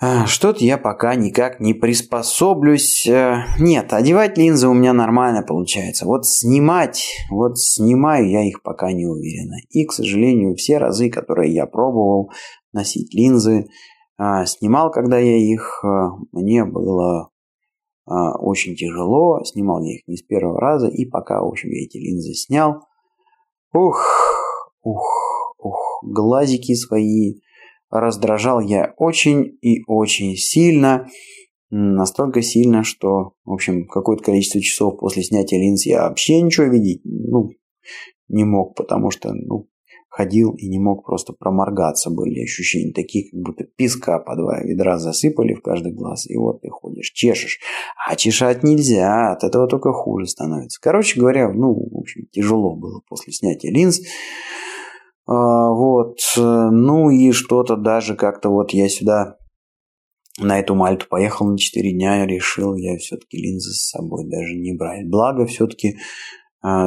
[0.00, 3.06] а, что-то я пока никак не приспособлюсь.
[3.06, 6.04] Э, нет, одевать линзы у меня нормально получается.
[6.04, 9.56] Вот снимать, вот снимаю я их пока не уверенно.
[9.70, 12.32] И, к сожалению, все разы, которые я пробовал
[12.72, 13.66] носить линзы,
[14.18, 15.88] а, снимал, когда я их, э,
[16.32, 17.30] мне было
[18.06, 19.42] очень тяжело.
[19.44, 20.88] Снимал я их не с первого раза.
[20.88, 22.80] И пока, в общем, я эти линзы снял,
[23.72, 24.04] ух,
[24.82, 27.40] ух, ух, глазики свои
[27.90, 31.08] раздражал я очень и очень сильно.
[31.70, 37.00] Настолько сильно, что, в общем, какое-то количество часов после снятия линз я вообще ничего видеть
[37.04, 37.50] ну,
[38.28, 39.66] не мог, потому что ну,
[40.14, 42.08] ходил и не мог просто проморгаться.
[42.08, 46.30] Были ощущения такие, как будто песка по два ведра засыпали в каждый глаз.
[46.30, 47.58] И вот ты ходишь, чешешь.
[48.08, 50.80] А чешать нельзя, от этого только хуже становится.
[50.80, 54.02] Короче говоря, ну, в общем, тяжело было после снятия линз.
[55.26, 56.18] А, вот.
[56.36, 59.36] Ну и что-то даже как-то вот я сюда
[60.38, 64.76] на эту Мальту поехал на 4 дня, решил я все-таки линзы с собой даже не
[64.76, 65.08] брать.
[65.08, 65.96] Благо все-таки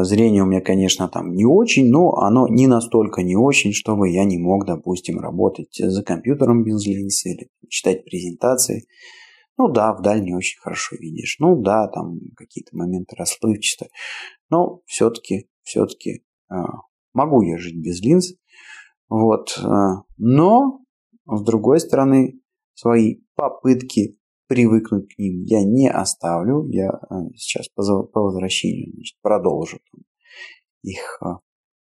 [0.03, 4.25] зрение у меня, конечно, там не очень, но оно не настолько не очень, чтобы я
[4.25, 8.87] не мог, допустим, работать за компьютером без линз или читать презентации.
[9.57, 11.37] Ну да, вдаль не очень хорошо видишь.
[11.39, 13.89] Ну да, там какие-то моменты расплывчатые.
[14.49, 16.63] Но все-таки, все-таки а,
[17.17, 18.33] Могу я жить без линз.
[19.09, 19.57] Вот.
[19.57, 20.81] Э, но,
[21.25, 22.39] с другой стороны,
[22.75, 26.67] свои попытки привыкнуть к ним я не оставлю.
[26.67, 27.83] Я э, сейчас по
[28.13, 29.79] возвращению значит, продолжу
[30.83, 31.25] их э,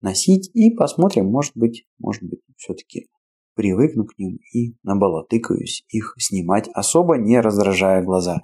[0.01, 3.07] носить и посмотрим, может быть, может быть, все-таки
[3.55, 8.41] привыкну к ним и набалатыкаюсь их снимать, особо не раздражая глаза.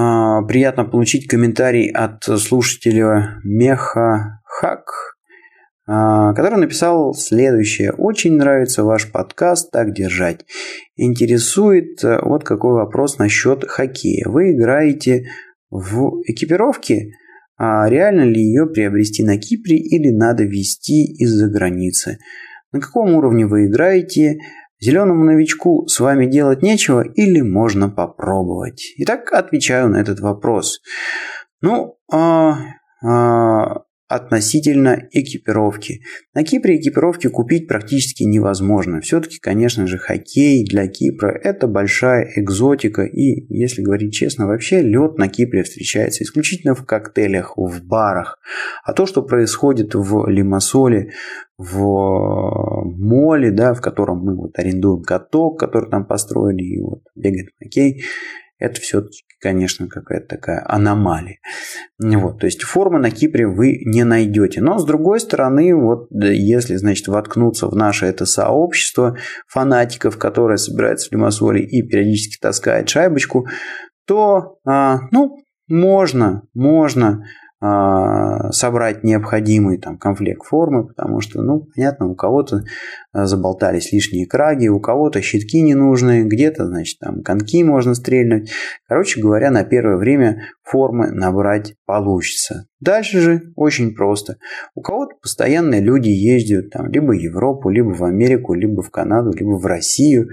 [0.46, 5.16] приятно получить комментарий от слушателя Меха Хак,
[5.88, 7.92] э, который написал следующее.
[7.92, 10.44] Очень нравится ваш подкаст, так держать.
[10.96, 14.28] Интересует э, вот какой вопрос насчет хоккея.
[14.28, 15.30] Вы играете
[15.70, 17.12] в экипировке?
[17.56, 22.18] А реально ли ее приобрести на Кипре или надо везти из-за границы?
[22.72, 24.38] На каком уровне вы играете?
[24.80, 28.94] Зеленому новичку с вами делать нечего или можно попробовать?
[28.96, 30.80] Итак, отвечаю на этот вопрос.
[31.60, 32.56] Ну, а,
[33.04, 36.00] а, относительно экипировки.
[36.34, 39.00] На Кипре экипировки купить практически невозможно.
[39.00, 43.02] Все-таки, конечно же, хоккей для Кипра– это большая экзотика.
[43.04, 48.40] И, если говорить честно, вообще лед на Кипре встречается исключительно в коктейлях, в барах.
[48.82, 51.12] А то, что происходит в Лимассоле,
[51.56, 51.78] в
[52.96, 58.02] моле, да, в котором мы вот арендуем каток, который там построили, и вот бегает хоккей,
[58.60, 61.38] это все-таки, конечно, какая-то такая аномалия.
[61.98, 64.60] Вот, то есть формы на Кипре вы не найдете.
[64.60, 69.16] Но с другой стороны, вот если, значит, воткнуться в наше это сообщество
[69.48, 73.48] фанатиков, которое собирается в Лимассоле и периодически таскает шайбочку,
[74.06, 77.24] то, а, ну, можно, можно
[77.62, 82.62] собрать необходимый там комплект формы, потому что, ну, понятно, у кого-то
[83.12, 88.50] а, заболтались лишние краги, у кого-то щитки ненужные, где-то, значит, там конки можно стрельнуть.
[88.88, 92.66] Короче говоря, на первое время формы набрать получится.
[92.80, 94.36] Дальше же очень просто.
[94.74, 99.32] У кого-то постоянно люди ездят там либо в Европу, либо в Америку, либо в Канаду,
[99.32, 100.28] либо в Россию.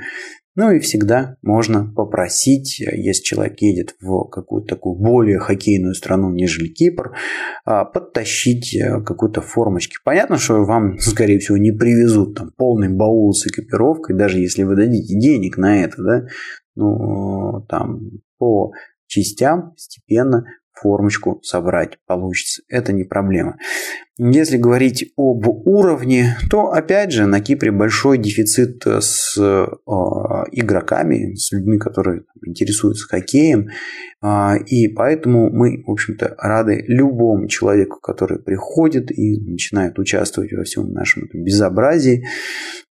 [0.57, 6.67] Ну и всегда можно попросить, если человек едет в какую-то такую более хоккейную страну, нежели
[6.67, 7.15] Кипр,
[7.63, 9.97] а, подтащить э, какую-то формочки.
[10.03, 14.75] Понятно, что вам, скорее всего, не привезут там полный баул с экипировкой, даже если вы
[14.75, 16.27] дадите денег на это, да,
[16.75, 18.71] ну, там, по
[19.05, 20.45] частям постепенно
[20.81, 22.61] формочку собрать получится.
[22.67, 23.57] Это не проблема.
[24.19, 29.67] Если говорить об уровне, то опять же на Кипре большой дефицит с э,
[30.51, 33.69] игроками, с людьми, которые интересуются хоккеем.
[34.23, 40.63] Э, и поэтому мы, в общем-то, рады любому человеку, который приходит и начинает участвовать во
[40.63, 42.25] всем нашем этом безобразии.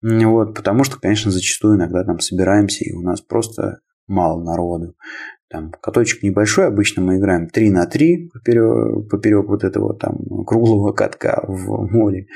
[0.01, 4.95] Вот, потому что, конечно, зачастую иногда там собираемся, и у нас просто мало народу.
[5.49, 10.91] Там каточек небольшой, обычно мы играем 3 на 3 поперек, поперек вот этого там круглого
[10.93, 12.27] катка в море.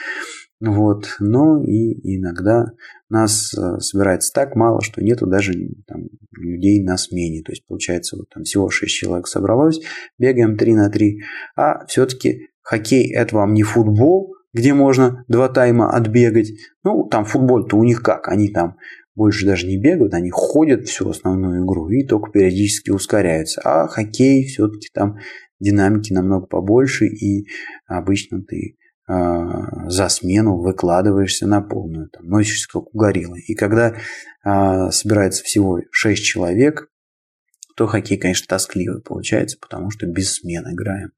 [0.60, 1.18] Вот.
[1.20, 2.68] Но и иногда
[3.10, 5.54] нас э, собирается так мало, что нету даже
[5.86, 7.44] там, людей на смене.
[7.44, 9.82] То есть получается вот там всего 6 человек собралось,
[10.18, 11.22] бегаем 3 на 3.
[11.56, 16.52] А все-таки хоккей это вам не футбол, где можно два тайма отбегать.
[16.84, 18.30] Ну, там футболь-то у них как?
[18.30, 18.78] Они там
[19.16, 23.62] больше даже не бегают, они ходят всю основную игру и только периодически ускоряются.
[23.64, 25.18] А хоккей все-таки там
[25.60, 27.48] динамики намного побольше, и
[27.86, 29.14] обычно ты э,
[29.88, 33.42] за смену выкладываешься на полную, там, носишься как угорелый.
[33.42, 36.90] И когда э, собирается всего 6 человек,
[37.76, 41.12] то хоккей, конечно, тоскливый получается, потому что без смен играем.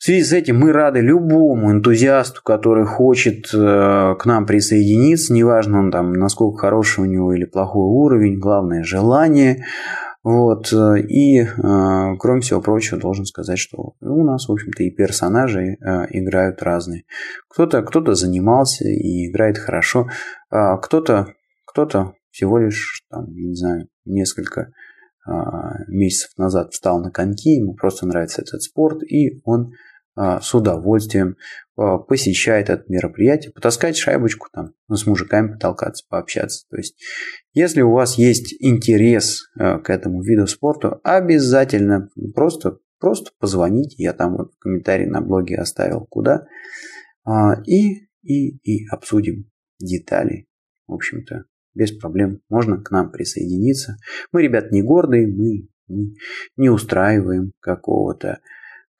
[0.00, 5.78] В связи с этим мы рады любому энтузиасту, который хочет э, к нам присоединиться, неважно
[5.78, 9.66] он там, насколько хороший у него или плохой уровень, главное желание.
[10.22, 10.72] Вот.
[10.72, 11.46] Э, и, э,
[12.18, 15.76] кроме всего прочего, должен сказать, что у нас, в общем-то, и персонажи
[16.08, 17.02] играют разные.
[17.50, 20.08] Кто-то кто занимался и играет хорошо,
[20.48, 21.34] а кто-то
[21.66, 24.72] кто всего лишь, там, не знаю, несколько
[25.88, 31.36] месяцев назад встал на коньки, ему просто нравится этот спорт, и он а, с удовольствием
[31.80, 36.66] а, посещает это мероприятие, потаскать шайбочку там, ну, с мужиками потолкаться, пообщаться.
[36.68, 37.02] То есть,
[37.54, 44.12] если у вас есть интерес а, к этому виду спорта, обязательно просто, просто позвоните, я
[44.12, 46.46] там вот в комментарии на блоге оставил куда,
[47.66, 50.48] и, и, и обсудим детали.
[50.86, 51.44] В общем-то,
[51.74, 53.96] без проблем можно к нам присоединиться.
[54.32, 56.14] Мы, ребят, не гордые, мы, мы
[56.56, 58.40] не устраиваем какого-то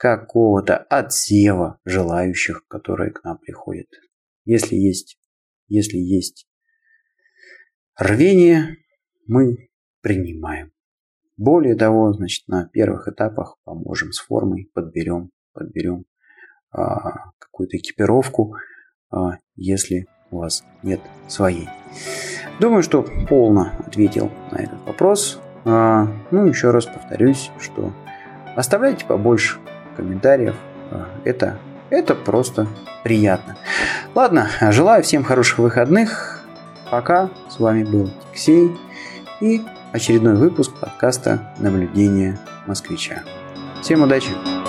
[0.01, 3.87] какого-то отсева желающих, которые к нам приходят.
[4.47, 5.19] Если есть,
[5.69, 6.47] если есть
[7.99, 8.79] рвение,
[9.27, 9.69] мы
[10.01, 10.73] принимаем.
[11.37, 16.07] Более того, значит, на первых этапах поможем с формой, подберем, подберем
[16.71, 18.55] а, какую-то экипировку,
[19.11, 21.69] а, если у вас нет своей.
[22.59, 25.39] Думаю, что полно ответил на этот вопрос.
[25.67, 27.93] А, ну, еще раз повторюсь, что
[28.57, 29.59] оставляйте побольше
[30.01, 30.57] комментариев.
[30.91, 31.59] А, это,
[31.91, 32.67] это просто
[33.05, 33.57] приятно.
[34.15, 36.43] Ладно, желаю всем хороших выходных.
[36.91, 37.31] Пока.
[37.49, 38.77] С вами был Алексей
[39.41, 43.23] и очередной выпуск подкаста «Наблюдение москвича».
[43.81, 44.60] Всем удачи!